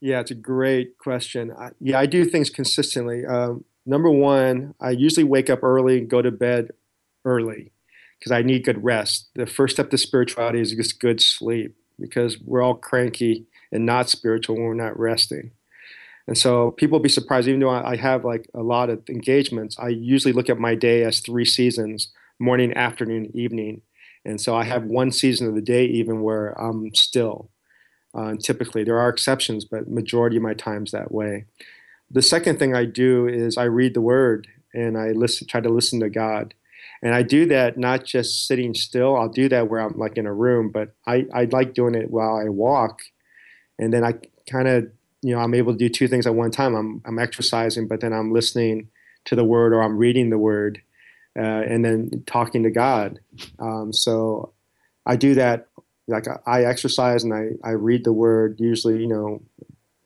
Yeah, 0.00 0.20
it's 0.20 0.30
a 0.30 0.34
great 0.34 0.98
question. 0.98 1.52
I, 1.58 1.70
yeah, 1.80 1.98
I 1.98 2.06
do 2.06 2.24
things 2.24 2.50
consistently. 2.50 3.24
Um, 3.24 3.64
number 3.86 4.10
one, 4.10 4.74
I 4.80 4.90
usually 4.90 5.24
wake 5.24 5.48
up 5.48 5.62
early 5.62 5.98
and 5.98 6.10
go 6.10 6.20
to 6.20 6.30
bed 6.30 6.70
early 7.24 7.72
because 8.18 8.32
I 8.32 8.42
need 8.42 8.64
good 8.64 8.84
rest. 8.84 9.30
The 9.34 9.46
first 9.46 9.76
step 9.76 9.90
to 9.90 9.98
spirituality 9.98 10.60
is 10.60 10.72
just 10.72 11.00
good 11.00 11.22
sleep 11.22 11.74
because 11.98 12.38
we're 12.40 12.62
all 12.62 12.74
cranky 12.74 13.46
and 13.72 13.86
not 13.86 14.08
spiritual 14.08 14.56
when 14.56 14.64
we're 14.64 14.74
not 14.74 14.98
resting. 14.98 15.52
And 16.30 16.38
so 16.38 16.70
people 16.70 16.98
will 16.98 17.02
be 17.02 17.08
surprised, 17.08 17.48
even 17.48 17.58
though 17.58 17.70
I 17.70 17.96
have 17.96 18.24
like 18.24 18.48
a 18.54 18.62
lot 18.62 18.88
of 18.88 19.02
engagements, 19.08 19.76
I 19.80 19.88
usually 19.88 20.32
look 20.32 20.48
at 20.48 20.60
my 20.60 20.76
day 20.76 21.02
as 21.02 21.18
three 21.18 21.44
seasons 21.44 22.12
morning, 22.38 22.72
afternoon, 22.74 23.32
evening. 23.34 23.82
And 24.24 24.40
so 24.40 24.54
I 24.54 24.62
have 24.62 24.84
one 24.84 25.10
season 25.10 25.48
of 25.48 25.56
the 25.56 25.60
day 25.60 25.86
even 25.86 26.22
where 26.22 26.52
I'm 26.52 26.94
still. 26.94 27.50
Uh, 28.14 28.36
typically, 28.36 28.84
there 28.84 29.00
are 29.00 29.08
exceptions, 29.08 29.64
but 29.64 29.88
majority 29.88 30.36
of 30.36 30.44
my 30.44 30.54
time's 30.54 30.92
that 30.92 31.10
way. 31.10 31.46
The 32.12 32.22
second 32.22 32.60
thing 32.60 32.76
I 32.76 32.84
do 32.84 33.26
is 33.26 33.58
I 33.58 33.64
read 33.64 33.94
the 33.94 34.00
Word 34.00 34.46
and 34.72 34.96
I 34.96 35.08
listen, 35.08 35.48
try 35.48 35.60
to 35.60 35.68
listen 35.68 35.98
to 35.98 36.08
God. 36.08 36.54
And 37.02 37.12
I 37.12 37.24
do 37.24 37.44
that 37.46 37.76
not 37.76 38.04
just 38.04 38.46
sitting 38.46 38.72
still. 38.74 39.16
I'll 39.16 39.28
do 39.28 39.48
that 39.48 39.68
where 39.68 39.80
I'm 39.80 39.98
like 39.98 40.16
in 40.16 40.26
a 40.26 40.32
room, 40.32 40.70
but 40.70 40.94
I, 41.08 41.26
I 41.34 41.46
like 41.46 41.74
doing 41.74 41.96
it 41.96 42.08
while 42.08 42.36
I 42.36 42.48
walk. 42.50 43.00
And 43.80 43.92
then 43.92 44.04
I 44.04 44.12
kind 44.48 44.68
of, 44.68 44.92
you 45.22 45.34
know, 45.34 45.40
I'm 45.40 45.54
able 45.54 45.72
to 45.72 45.78
do 45.78 45.88
two 45.88 46.08
things 46.08 46.26
at 46.26 46.34
one 46.34 46.50
time. 46.50 46.74
I'm, 46.74 47.02
I'm 47.04 47.18
exercising, 47.18 47.88
but 47.88 48.00
then 48.00 48.12
I'm 48.12 48.32
listening 48.32 48.88
to 49.26 49.36
the 49.36 49.44
word 49.44 49.72
or 49.72 49.82
I'm 49.82 49.98
reading 49.98 50.30
the 50.30 50.38
word 50.38 50.80
uh, 51.38 51.42
and 51.42 51.84
then 51.84 52.24
talking 52.26 52.62
to 52.62 52.70
God. 52.70 53.20
Um, 53.58 53.92
so 53.92 54.52
I 55.06 55.16
do 55.16 55.34
that. 55.34 55.66
Like 56.08 56.26
I 56.46 56.64
exercise 56.64 57.22
and 57.22 57.32
I, 57.32 57.50
I 57.62 57.72
read 57.72 58.04
the 58.04 58.12
word 58.12 58.58
usually, 58.58 59.00
you 59.00 59.06
know, 59.06 59.42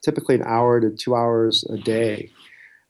typically 0.03 0.35
an 0.35 0.42
hour 0.44 0.81
to 0.81 0.90
two 0.90 1.14
hours 1.14 1.64
a 1.70 1.79
day. 1.79 2.31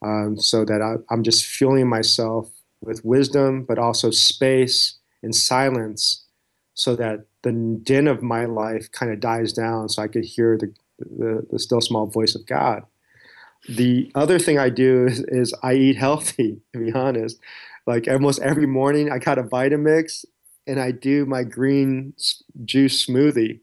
Um, 0.03 0.39
so 0.39 0.65
that 0.65 0.83
I, 0.83 0.97
I'm 1.13 1.23
just 1.23 1.47
fueling 1.47 1.89
myself 1.89 2.51
with 2.83 3.05
wisdom, 3.05 3.65
but 3.65 3.79
also 3.79 4.11
space 4.11 4.99
and 5.23 5.35
silence 5.35 6.25
so 6.75 6.97
that 6.97 7.27
the 7.43 7.53
din 7.83 8.09
of 8.09 8.23
my 8.23 8.45
life 8.45 8.91
kind 8.91 9.13
of 9.13 9.21
dies 9.21 9.53
down 9.53 9.89
so 9.89 10.03
I 10.03 10.09
could 10.09 10.25
hear 10.25 10.59
the, 10.59 10.75
the, 10.99 11.47
the, 11.51 11.59
still 11.59 11.81
small 11.81 12.07
voice 12.07 12.35
of 12.35 12.47
God. 12.47 12.83
The 13.69 14.11
other 14.15 14.39
thing 14.39 14.59
I 14.59 14.69
do 14.69 15.07
is, 15.07 15.21
is 15.29 15.55
I 15.63 15.75
eat 15.75 15.97
healthy, 15.97 16.61
to 16.73 16.79
be 16.79 16.93
honest. 16.93 17.39
Like 17.87 18.09
almost 18.09 18.41
every 18.41 18.67
morning, 18.67 19.11
I 19.11 19.19
got 19.19 19.39
a 19.39 19.43
Vitamix 19.43 20.25
and 20.67 20.81
I 20.81 20.91
do 20.91 21.27
my 21.27 21.45
green 21.45 22.15
juice 22.65 23.07
smoothie. 23.07 23.61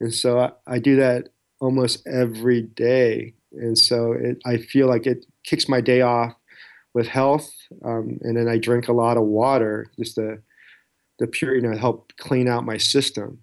And 0.00 0.14
so 0.14 0.38
I, 0.38 0.52
I 0.66 0.78
do 0.78 0.96
that 0.96 1.28
almost 1.60 2.06
every 2.06 2.62
day. 2.62 3.34
And 3.52 3.76
so 3.76 4.12
it, 4.12 4.38
I 4.46 4.58
feel 4.58 4.86
like 4.86 5.06
it 5.06 5.26
kicks 5.44 5.68
my 5.68 5.80
day 5.80 6.02
off 6.02 6.34
with 6.94 7.06
health, 7.06 7.50
um, 7.84 8.18
and 8.22 8.36
then 8.36 8.48
I 8.48 8.58
drink 8.58 8.88
a 8.88 8.92
lot 8.92 9.16
of 9.16 9.22
water, 9.24 9.90
just 9.98 10.16
to 10.16 10.38
the 11.18 11.26
pure, 11.26 11.54
you 11.54 11.60
know, 11.60 11.76
help 11.76 12.12
clean 12.18 12.48
out 12.48 12.64
my 12.64 12.76
system. 12.76 13.38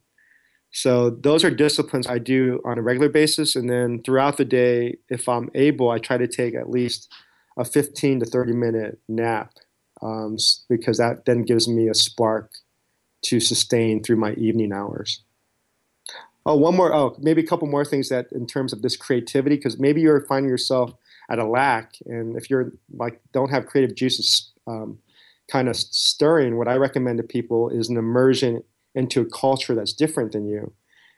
So 0.75 1.09
those 1.09 1.45
are 1.45 1.49
disciplines 1.49 2.05
I 2.05 2.17
do 2.17 2.61
on 2.65 2.77
a 2.77 2.81
regular 2.81 3.07
basis, 3.07 3.55
and 3.55 3.69
then 3.69 4.03
throughout 4.03 4.35
the 4.35 4.43
day, 4.43 4.97
if 5.07 5.29
I'm 5.29 5.49
able, 5.55 5.89
I 5.89 5.99
try 5.99 6.17
to 6.17 6.27
take 6.27 6.53
at 6.53 6.69
least 6.69 7.09
a 7.57 7.63
15 7.63 8.19
to 8.19 8.25
30 8.25 8.51
minute 8.51 8.99
nap 9.07 9.53
um, 10.01 10.35
because 10.67 10.97
that 10.97 11.23
then 11.23 11.43
gives 11.43 11.69
me 11.69 11.87
a 11.87 11.93
spark 11.93 12.51
to 13.21 13.39
sustain 13.39 14.03
through 14.03 14.17
my 14.17 14.33
evening 14.33 14.73
hours. 14.73 15.23
Oh, 16.45 16.57
one 16.57 16.75
more. 16.75 16.93
Oh, 16.93 17.15
maybe 17.19 17.41
a 17.41 17.47
couple 17.47 17.69
more 17.69 17.85
things 17.85 18.09
that 18.09 18.29
in 18.33 18.45
terms 18.45 18.73
of 18.73 18.81
this 18.81 18.97
creativity, 18.97 19.55
because 19.55 19.79
maybe 19.79 20.01
you're 20.01 20.25
finding 20.25 20.49
yourself 20.49 20.91
at 21.29 21.39
a 21.39 21.45
lack. 21.47 21.93
And 22.05 22.35
if 22.35 22.49
you're 22.49 22.73
like 22.91 23.21
don't 23.31 23.49
have 23.49 23.65
creative 23.65 23.95
juices 23.95 24.51
um, 24.67 24.99
kind 25.49 25.69
of 25.69 25.77
stirring, 25.77 26.57
what 26.57 26.67
I 26.67 26.75
recommend 26.75 27.19
to 27.19 27.23
people 27.23 27.69
is 27.69 27.87
an 27.87 27.95
immersion 27.95 28.61
into 28.95 29.21
a 29.21 29.25
culture 29.25 29.75
that's 29.75 29.93
different 29.93 30.31
than 30.31 30.47
you. 30.47 30.71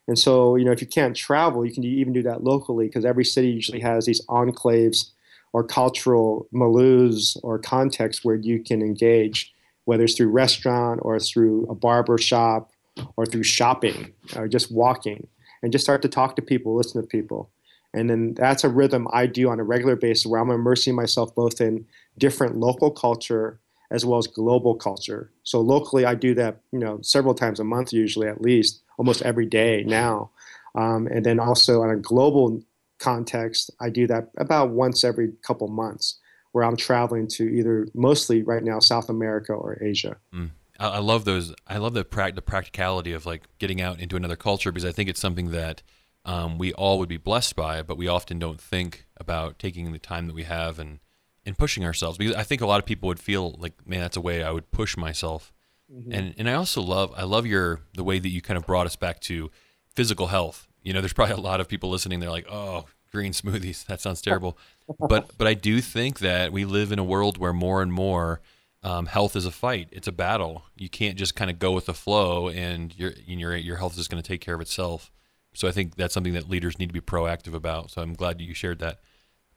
And 0.08 0.18
so, 0.18 0.56
you 0.56 0.66
know, 0.66 0.72
if 0.72 0.82
you 0.82 0.88
can't 0.88 1.16
travel, 1.16 1.66
you 1.66 1.74
can 1.74 1.84
even 1.84 2.13
do 2.13 2.24
that 2.24 2.44
locally 2.44 2.88
because 2.88 3.06
every 3.06 3.26
city 3.26 3.50
usually 3.50 3.82
has 3.82 4.06
these 4.06 4.26
enclaves 4.28 5.12
or 5.54 5.63
cultural 5.63 6.48
milieus 6.54 7.38
or 7.44 7.60
contexts 7.60 8.24
where 8.24 8.36
you 8.36 8.63
can 8.63 8.82
engage, 8.82 9.54
whether 9.86 10.04
it's 10.04 10.16
through 10.16 10.30
restaurant 10.30 11.00
or 11.04 11.20
through 11.20 11.66
a 11.70 11.76
barber 11.76 12.18
shop 12.18 12.72
or 13.16 13.26
through 13.26 13.44
shopping 13.44 14.13
or 14.36 14.48
just 14.48 14.72
walking 14.72 15.28
and 15.62 15.72
just 15.72 15.84
start 15.84 16.02
to 16.02 16.08
talk 16.08 16.36
to 16.36 16.42
people, 16.42 16.76
listen 16.76 17.02
to 17.02 17.08
people. 17.08 17.50
And 17.94 18.10
then 18.10 18.34
that's 18.34 18.63
a 18.63 18.70
rhythm 18.70 19.08
I 19.12 19.26
do 19.26 19.50
on 19.50 19.60
a 19.60 19.63
regular 19.63 19.96
basis 19.96 20.26
where 20.26 20.42
I'm 20.42 20.52
immersing 20.52 20.96
myself 20.96 21.34
both 21.34 21.62
in 21.62 21.86
different 22.18 22.58
local 22.58 22.92
culture 22.92 23.60
as 23.91 24.06
well 24.06 24.19
as 24.19 24.28
global 24.28 24.76
culture. 24.76 25.32
So 25.43 25.62
locally, 25.62 26.06
I 26.06 26.15
do 26.15 26.34
that, 26.36 26.62
you 26.71 26.80
know, 26.80 27.00
several 27.02 27.34
times 27.34 27.60
a 27.60 27.63
month, 27.63 27.93
usually 27.93 28.28
at 28.28 28.41
least, 28.41 28.82
almost 28.97 29.21
every 29.21 29.45
day 29.45 29.84
now. 29.86 30.32
Um, 30.76 31.08
and 31.08 31.26
then 31.26 31.39
also 31.39 31.82
on 31.82 31.89
a 31.89 31.95
global 31.95 32.62
context, 33.00 33.71
I 33.80 33.89
do 33.89 34.08
that 34.08 34.30
about 34.38 34.71
once 34.71 35.04
every 35.04 35.34
couple 35.41 35.67
months, 35.67 36.19
where 36.52 36.63
I'm 36.63 36.76
traveling 36.76 37.28
to 37.30 37.43
either 37.43 37.88
mostly 37.93 38.43
right 38.43 38.63
now 38.63 38.80
South 38.80 39.10
America 39.10 39.54
or 39.54 39.78
Asia. 39.82 40.17
Mm. 40.34 40.52
I 40.80 41.00
love 41.00 41.26
those. 41.26 41.56
I 41.65 41.78
love 41.78 41.95
the, 41.95 42.06
pra- 42.06 42.32
the 42.32 42.41
practicality 42.41 43.12
of 43.13 43.26
like 43.26 43.43
getting 43.58 43.82
out 43.82 44.00
into 44.00 44.15
another 44.15 44.36
culture 44.36 44.71
because 44.71 44.86
I 44.86 44.91
think 44.91 45.10
it's 45.10 45.19
something 45.19 45.50
that 45.50 45.82
um, 46.23 46.58
we 46.60 46.71
all 46.73 47.00
would 47.00 47.10
be 47.10 47.17
blessed 47.17 47.56
by, 47.56 47.82
but 47.82 47.97
we 47.97 48.08
often 48.08 48.38
don't 48.38 48.62
think 48.62 49.08
about 49.17 49.58
taking 49.58 49.91
the 49.91 49.97
time 49.97 50.28
that 50.28 50.36
we 50.36 50.43
have 50.43 50.78
and 50.78 51.00
and 51.48 51.58
pushing 51.58 51.86
ourselves. 51.86 52.18
Because 52.18 52.36
I 52.36 52.44
think 52.44 52.62
a 52.62 52.68
lot 52.68 52.80
of 52.80 52.86
people 52.86 53.08
would 53.08 53.20
feel 53.20 53.56
like, 53.58 53.74
man, 53.88 54.02
that's 54.02 54.18
a 54.18 54.22
way 54.22 54.44
I 54.44 54.52
would 54.52 54.70
push 54.70 54.98
myself. 54.98 55.54
Mm-hmm. 55.92 56.12
And 56.12 56.36
and 56.38 56.50
I 56.50 56.54
also 56.54 56.82
love 56.82 57.14
I 57.16 57.24
love 57.24 57.46
your 57.46 57.82
the 57.96 58.04
way 58.04 58.20
that 58.20 58.30
you 58.30 58.42
kind 58.42 58.58
of 58.58 58.66
brought 58.66 58.86
us 58.86 58.98
back 58.98 59.22
to 59.22 59.50
physical 59.96 60.28
health. 60.28 60.68
You 60.84 60.94
know, 60.94 61.00
there's 61.00 61.14
probably 61.14 61.36
a 61.36 61.40
lot 61.40 61.62
of 61.62 61.70
people 61.70 61.90
listening. 61.90 62.20
They're 62.20 62.30
like, 62.30 62.48
oh, 62.52 62.86
green 63.12 63.32
smoothies. 63.32 63.86
That 63.86 64.02
sounds 64.02 64.22
terrible. 64.22 64.58
but 65.00 65.38
but 65.38 65.48
I 65.48 65.54
do 65.54 65.80
think 65.80 66.20
that 66.20 66.52
we 66.52 66.66
live 66.66 66.92
in 66.92 67.00
a 67.00 67.04
world 67.06 67.38
where 67.38 67.54
more 67.54 67.82
and 67.82 67.94
more 67.94 68.42
um, 68.84 69.06
health 69.06 69.38
is 69.38 69.46
a 69.46 69.52
fight. 69.52 69.88
It's 69.94 70.08
a 70.08 70.12
battle. 70.12 70.64
You 70.76 70.90
can't 70.90 71.18
just 71.18 71.36
kind 71.36 71.50
of 71.50 71.58
go 71.58 71.72
with 71.72 71.86
the 71.86 71.94
flow, 71.94 72.50
and 72.50 72.94
your 72.98 73.14
and 73.28 73.40
your 73.40 73.56
your 73.56 73.78
health 73.78 73.98
is 73.98 74.10
going 74.10 74.22
to 74.22 74.28
take 74.28 74.42
care 74.42 74.56
of 74.56 74.62
itself. 74.62 75.10
So 75.54 75.70
I 75.70 75.72
think 75.72 75.96
that's 75.96 76.14
something 76.14 76.34
that 76.34 76.50
leaders 76.50 76.78
need 76.78 76.88
to 76.88 76.94
be 76.94 77.02
proactive 77.02 77.54
about. 77.54 77.92
So 77.92 78.02
I'm 78.02 78.14
glad 78.14 78.42
you 78.42 78.54
shared 78.54 78.80
that. 78.80 79.00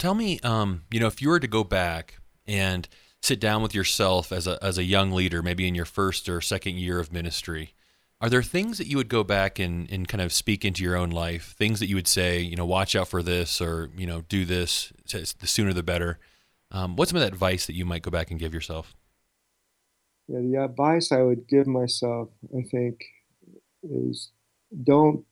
Tell 0.01 0.15
me, 0.15 0.41
um, 0.41 0.85
you 0.91 0.99
know, 0.99 1.09
if 1.09 1.21
you 1.21 1.29
were 1.29 1.39
to 1.39 1.47
go 1.47 1.63
back 1.63 2.21
and 2.47 2.89
sit 3.21 3.39
down 3.39 3.63
with 3.63 3.75
yourself 3.75 4.33
as 4.33 4.47
a 4.47 4.59
as 4.65 4.79
a 4.79 4.83
young 4.83 5.13
leader, 5.13 5.43
maybe 5.43 5.69
in 5.69 5.75
your 5.75 5.85
first 5.85 6.27
or 6.27 6.41
second 6.41 6.77
year 6.77 6.99
of 6.99 7.13
ministry, 7.13 7.75
are 8.19 8.31
there 8.31 8.43
things 8.43 8.79
that 8.79 8.87
you 8.87 8.97
would 8.97 9.11
go 9.11 9.23
back 9.23 9.59
and, 9.59 9.93
and 9.93 10.09
kind 10.09 10.23
of 10.23 10.33
speak 10.33 10.65
into 10.65 10.83
your 10.83 10.97
own 10.97 11.11
life? 11.11 11.55
Things 11.59 11.81
that 11.81 11.89
you 11.89 11.97
would 11.97 12.09
say, 12.09 12.41
you 12.41 12.57
know, 12.57 12.65
watch 12.65 12.97
out 12.97 13.09
for 13.09 13.23
this, 13.23 13.61
or 13.61 13.91
you 13.95 14.07
know, 14.07 14.23
do 14.23 14.47
this. 14.47 14.91
The 15.13 15.47
sooner 15.47 15.75
the 15.75 15.83
better. 15.83 16.19
Um, 16.71 16.97
what's 16.97 17.11
some 17.11 17.19
of 17.19 17.23
that 17.23 17.35
advice 17.35 17.67
that 17.67 17.75
you 17.75 17.85
might 17.85 18.01
go 18.01 18.11
back 18.11 18.31
and 18.31 18.41
give 18.41 18.55
yourself? 18.55 18.95
Yeah, 20.29 20.39
the 20.41 20.65
advice 20.65 21.13
I 21.13 21.21
would 21.21 21.47
give 21.47 21.67
myself, 21.67 22.31
I 22.57 22.63
think, 22.63 23.05
is 23.83 24.31
don't 24.83 25.27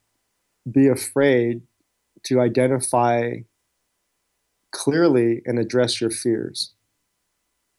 be 0.70 0.88
afraid 0.88 1.62
to 2.24 2.42
identify 2.42 3.30
clearly 4.72 5.42
and 5.44 5.58
address 5.58 6.00
your 6.00 6.10
fears. 6.10 6.74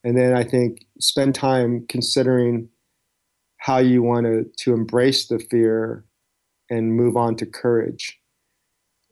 And 0.04 0.18
then 0.18 0.34
I 0.34 0.44
think 0.44 0.86
spend 1.00 1.36
time 1.36 1.86
considering 1.88 2.70
how 3.58 3.78
you 3.80 4.02
want 4.02 4.26
to, 4.26 4.46
to 4.64 4.74
embrace 4.74 5.28
the 5.28 5.40
fear 5.40 6.06
and 6.70 6.96
move 6.96 7.18
on 7.18 7.36
to 7.36 7.46
courage. 7.46 8.20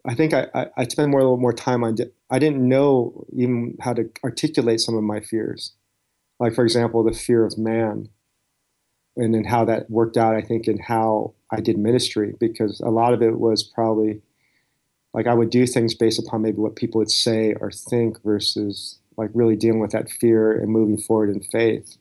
I 0.08 0.16
think 0.16 0.34
I, 0.34 0.48
I, 0.54 0.68
I 0.78 0.88
spend 0.88 1.12
more 1.12 1.20
a 1.20 1.24
little 1.24 1.38
more 1.38 1.54
time 1.54 1.84
on. 1.84 1.98
I 2.32 2.40
didn't 2.40 2.68
know 2.68 3.26
even 3.36 3.78
how 3.82 3.94
to 3.94 4.10
articulate 4.24 4.80
some 4.80 4.96
of 4.96 5.04
my 5.04 5.20
fears, 5.20 5.74
like 6.40 6.56
for 6.56 6.64
example 6.64 7.04
the 7.04 7.12
fear 7.12 7.46
of 7.46 7.58
man, 7.58 8.08
and 9.18 9.34
then 9.34 9.44
how 9.44 9.66
that 9.66 9.90
worked 9.90 10.16
out. 10.16 10.36
I 10.36 10.42
think 10.42 10.68
in 10.68 10.78
how 10.80 11.34
I 11.52 11.60
did 11.60 11.78
ministry 11.78 12.36
because 12.40 12.80
a 12.80 12.90
lot 12.90 13.14
of 13.14 13.22
it 13.22 13.38
was 13.38 13.64
probably 13.64 14.22
like 15.18 15.26
I 15.26 15.34
would 15.34 15.50
do 15.50 15.66
things 15.66 15.96
based 15.96 16.20
upon 16.20 16.44
maybe 16.44 16.60
what 16.60 16.76
people 16.76 17.00
would 17.00 17.10
say 17.10 17.56
or 17.60 17.72
think 17.72 18.22
versus 18.22 19.00
like 19.18 19.32
really 19.34 19.56
dealing 19.56 19.80
with 19.80 19.90
that 19.90 20.12
fear 20.12 20.52
and 20.52 20.70
moving 20.70 21.00
forward 21.00 21.32
in 21.32 21.42
faith. 21.42 21.98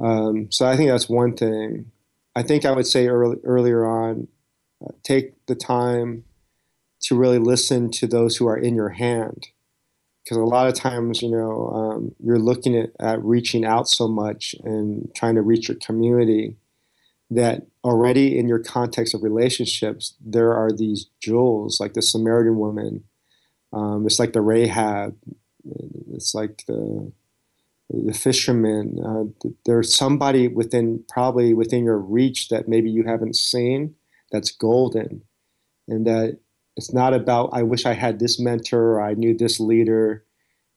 Um, 0.00 0.50
so 0.50 0.66
I 0.66 0.76
think 0.76 0.90
that's 0.90 1.08
one 1.08 1.36
thing. 1.36 1.92
I 2.34 2.42
think 2.42 2.64
I 2.64 2.72
would 2.72 2.88
say 2.88 3.06
early, 3.06 3.36
earlier 3.44 3.86
on, 3.86 4.26
uh, 4.84 4.90
take 5.04 5.46
the 5.46 5.54
time 5.54 6.24
to 7.02 7.16
really 7.16 7.38
listen 7.38 7.92
to 7.92 8.08
those 8.08 8.36
who 8.36 8.48
are 8.48 8.58
in 8.58 8.74
your 8.74 8.88
hand. 8.88 9.46
Because 10.24 10.38
a 10.38 10.40
lot 10.40 10.66
of 10.66 10.74
times, 10.74 11.22
you 11.22 11.30
know, 11.30 11.68
um, 11.68 12.14
you're 12.18 12.40
looking 12.40 12.76
at, 12.76 12.90
at 12.98 13.22
reaching 13.22 13.64
out 13.64 13.86
so 13.88 14.08
much 14.08 14.56
and 14.64 15.08
trying 15.14 15.36
to 15.36 15.42
reach 15.42 15.68
your 15.68 15.76
community 15.76 16.56
that 17.30 17.66
already 17.82 18.38
in 18.38 18.48
your 18.48 18.58
context 18.58 19.14
of 19.14 19.22
relationships, 19.22 20.14
there 20.24 20.52
are 20.54 20.70
these 20.70 21.06
jewels 21.20 21.80
like 21.80 21.94
the 21.94 22.02
Samaritan 22.02 22.58
woman. 22.58 23.04
Um, 23.72 24.06
it's 24.06 24.18
like 24.18 24.32
the 24.32 24.40
Rahab. 24.40 25.16
It's 26.12 26.34
like 26.34 26.64
the 26.66 27.12
the 27.90 28.12
fishermen. 28.12 28.98
Uh, 29.04 29.48
there's 29.64 29.94
somebody 29.94 30.48
within, 30.48 31.04
probably 31.08 31.54
within 31.54 31.84
your 31.84 31.98
reach 31.98 32.48
that 32.48 32.68
maybe 32.68 32.90
you 32.90 33.04
haven't 33.04 33.36
seen 33.36 33.94
that's 34.32 34.50
golden. 34.50 35.22
And 35.88 36.06
that 36.06 36.38
it's 36.76 36.92
not 36.92 37.14
about, 37.14 37.50
I 37.52 37.62
wish 37.62 37.86
I 37.86 37.92
had 37.92 38.18
this 38.18 38.40
mentor 38.40 38.94
or 38.94 39.02
I 39.02 39.14
knew 39.14 39.36
this 39.36 39.60
leader. 39.60 40.24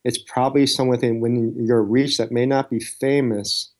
It's 0.04 0.20
probably 0.20 0.68
someone 0.68 0.98
within, 0.98 1.20
within 1.20 1.66
your 1.66 1.84
reach 1.84 2.18
that 2.18 2.32
may 2.32 2.46
not 2.46 2.70
be 2.70 2.80
famous, 2.80 3.74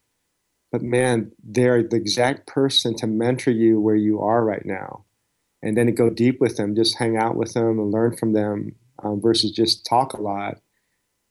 but 0.72 0.82
man, 0.82 1.32
they're 1.44 1.84
the 1.84 1.96
exact 1.96 2.48
person 2.48 2.96
to 2.98 3.08
mentor 3.08 3.52
you 3.52 3.80
where 3.80 3.96
you 3.96 4.22
are 4.22 4.44
right 4.44 4.66
now. 4.66 5.06
And 5.62 5.76
then 5.76 5.88
to 5.88 5.92
go 5.92 6.10
deep 6.10 6.40
with 6.40 6.58
them, 6.58 6.76
just 6.76 6.98
hang 6.98 7.18
out 7.18 7.36
with 7.36 7.54
them 7.54 7.80
and 7.80 7.92
learn 7.92 8.16
from 8.16 8.34
them 8.34 8.76
um, 9.04 9.20
versus 9.20 9.52
just 9.52 9.86
talk 9.86 10.14
a 10.14 10.22
lot. 10.22 10.60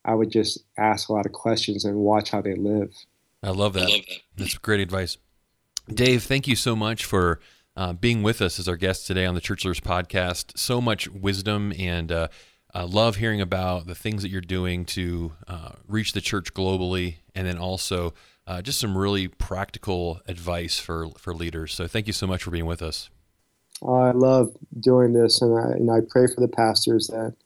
I 0.04 0.14
would 0.14 0.30
just 0.30 0.60
ask 0.76 1.08
a 1.08 1.12
lot 1.12 1.26
of 1.26 1.32
questions 1.32 1.84
and 1.84 1.96
watch 1.96 2.30
how 2.30 2.42
they 2.42 2.54
live. 2.54 2.92
I 3.42 3.50
love 3.50 3.74
that. 3.74 3.88
I 3.88 3.92
love 3.92 4.06
that. 4.08 4.18
That's 4.36 4.58
great 4.58 4.80
advice. 4.80 5.16
Dave, 5.88 6.24
thank 6.24 6.46
you 6.46 6.56
so 6.56 6.76
much 6.76 7.04
for 7.04 7.40
uh, 7.76 7.92
being 7.94 8.22
with 8.22 8.42
us 8.42 8.58
as 8.58 8.68
our 8.68 8.76
guest 8.76 9.06
today 9.06 9.24
on 9.24 9.34
the 9.34 9.40
Church 9.40 9.64
Leaders 9.64 9.80
podcast. 9.80 10.58
So 10.58 10.80
much 10.80 11.08
wisdom 11.08 11.72
and 11.78 12.12
uh, 12.12 12.28
I 12.74 12.82
love 12.82 13.16
hearing 13.16 13.40
about 13.40 13.86
the 13.86 13.94
things 13.94 14.22
that 14.22 14.28
you're 14.28 14.40
doing 14.40 14.84
to 14.86 15.32
uh, 15.46 15.70
reach 15.86 16.12
the 16.12 16.20
church 16.20 16.52
globally, 16.52 17.16
and 17.34 17.46
then 17.46 17.56
also 17.56 18.12
uh, 18.48 18.62
just 18.62 18.80
some 18.80 18.96
really 18.96 19.28
practical 19.28 20.20
advice 20.26 20.78
for 20.78 21.10
for 21.18 21.34
leaders. 21.34 21.74
So 21.74 21.86
thank 21.86 22.06
you 22.06 22.14
so 22.14 22.26
much 22.26 22.42
for 22.42 22.50
being 22.50 22.66
with 22.66 22.82
us. 22.82 23.10
Oh, 23.82 23.94
I 23.94 24.10
love 24.10 24.56
doing 24.80 25.12
this, 25.12 25.40
and 25.40 25.56
I, 25.56 25.72
and 25.72 25.90
I 25.90 25.98
pray 26.08 26.26
for 26.26 26.40
the 26.40 26.48
pastors 26.48 27.06
that 27.08 27.36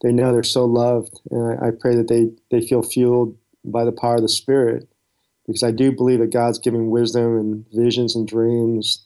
they 0.00 0.12
know 0.12 0.32
they're 0.32 0.42
so 0.42 0.64
loved, 0.64 1.20
and 1.30 1.60
I, 1.60 1.68
I 1.68 1.70
pray 1.78 1.96
that 1.96 2.08
they 2.08 2.30
they 2.50 2.66
feel 2.66 2.82
fueled 2.82 3.36
by 3.64 3.84
the 3.84 3.92
power 3.92 4.14
of 4.14 4.22
the 4.22 4.28
Spirit, 4.28 4.88
because 5.46 5.62
I 5.62 5.72
do 5.72 5.90
believe 5.90 6.20
that 6.20 6.32
God's 6.32 6.58
giving 6.58 6.88
wisdom 6.88 7.36
and 7.36 7.66
visions 7.72 8.14
and 8.14 8.26
dreams, 8.26 9.04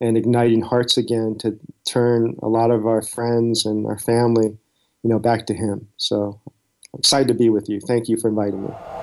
and 0.00 0.16
igniting 0.16 0.62
hearts 0.62 0.96
again 0.96 1.36
to 1.38 1.58
turn 1.88 2.36
a 2.42 2.48
lot 2.48 2.70
of 2.70 2.86
our 2.86 3.00
friends 3.00 3.64
and 3.64 3.86
our 3.86 3.98
family, 3.98 4.58
you 5.02 5.10
know, 5.10 5.18
back 5.18 5.46
to 5.46 5.54
Him. 5.54 5.88
So 5.96 6.40
I'm 6.92 6.98
excited 6.98 7.28
to 7.28 7.34
be 7.34 7.48
with 7.48 7.68
you. 7.68 7.80
Thank 7.80 8.08
you 8.08 8.16
for 8.18 8.28
inviting 8.28 8.64
me. 8.64 8.99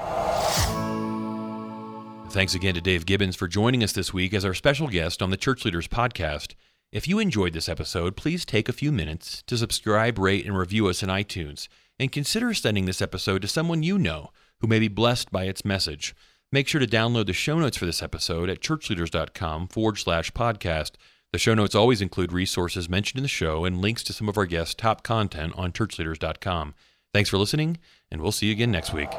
Thanks 2.29 2.53
again 2.53 2.75
to 2.75 2.81
Dave 2.81 3.05
Gibbons 3.07 3.35
for 3.35 3.47
joining 3.47 3.83
us 3.83 3.93
this 3.93 4.13
week 4.13 4.33
as 4.33 4.45
our 4.45 4.53
special 4.53 4.87
guest 4.87 5.23
on 5.23 5.31
the 5.31 5.37
Church 5.37 5.65
Leaders 5.65 5.87
Podcast. 5.87 6.53
If 6.91 7.07
you 7.07 7.17
enjoyed 7.17 7.53
this 7.53 7.67
episode, 7.67 8.15
please 8.15 8.45
take 8.45 8.69
a 8.69 8.73
few 8.73 8.91
minutes 8.91 9.41
to 9.47 9.57
subscribe, 9.57 10.19
rate, 10.19 10.45
and 10.45 10.55
review 10.55 10.87
us 10.87 11.01
in 11.01 11.09
iTunes, 11.09 11.67
and 11.97 12.11
consider 12.11 12.53
sending 12.53 12.85
this 12.85 13.01
episode 13.01 13.41
to 13.41 13.47
someone 13.47 13.81
you 13.81 13.97
know 13.97 14.29
who 14.59 14.67
may 14.67 14.77
be 14.77 14.87
blessed 14.87 15.31
by 15.31 15.45
its 15.45 15.65
message. 15.65 16.13
Make 16.51 16.67
sure 16.67 16.79
to 16.79 16.85
download 16.85 17.25
the 17.25 17.33
show 17.33 17.57
notes 17.57 17.77
for 17.77 17.85
this 17.87 18.03
episode 18.03 18.49
at 18.49 18.61
churchleaders.com 18.61 19.69
forward 19.69 19.97
slash 19.97 20.31
podcast. 20.31 20.91
The 21.33 21.39
show 21.39 21.55
notes 21.55 21.75
always 21.75 22.01
include 22.01 22.31
resources 22.31 22.87
mentioned 22.87 23.17
in 23.17 23.23
the 23.23 23.29
show 23.29 23.65
and 23.65 23.81
links 23.81 24.03
to 24.03 24.13
some 24.13 24.29
of 24.29 24.37
our 24.37 24.45
guests' 24.45 24.75
top 24.75 25.01
content 25.01 25.53
on 25.57 25.71
churchleaders.com. 25.71 26.75
Thanks 27.13 27.29
for 27.29 27.37
listening, 27.37 27.77
and 28.11 28.21
we'll 28.21 28.31
see 28.31 28.47
you 28.47 28.51
again 28.51 28.71
next 28.71 28.93
week. 28.93 29.09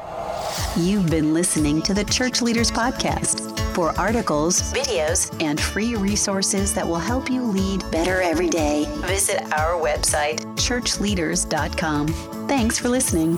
You've 0.77 1.09
been 1.09 1.33
listening 1.33 1.81
to 1.83 1.93
the 1.93 2.03
Church 2.05 2.41
Leaders 2.41 2.71
Podcast. 2.71 3.57
For 3.73 3.97
articles, 3.99 4.73
videos, 4.73 5.31
and 5.41 5.59
free 5.59 5.95
resources 5.95 6.73
that 6.73 6.85
will 6.85 6.99
help 6.99 7.29
you 7.29 7.43
lead 7.43 7.89
better 7.91 8.21
every 8.21 8.49
day, 8.49 8.85
visit 9.05 9.41
our 9.53 9.79
website, 9.79 10.39
churchleaders.com. 10.55 12.07
Thanks 12.47 12.79
for 12.79 12.89
listening. 12.89 13.37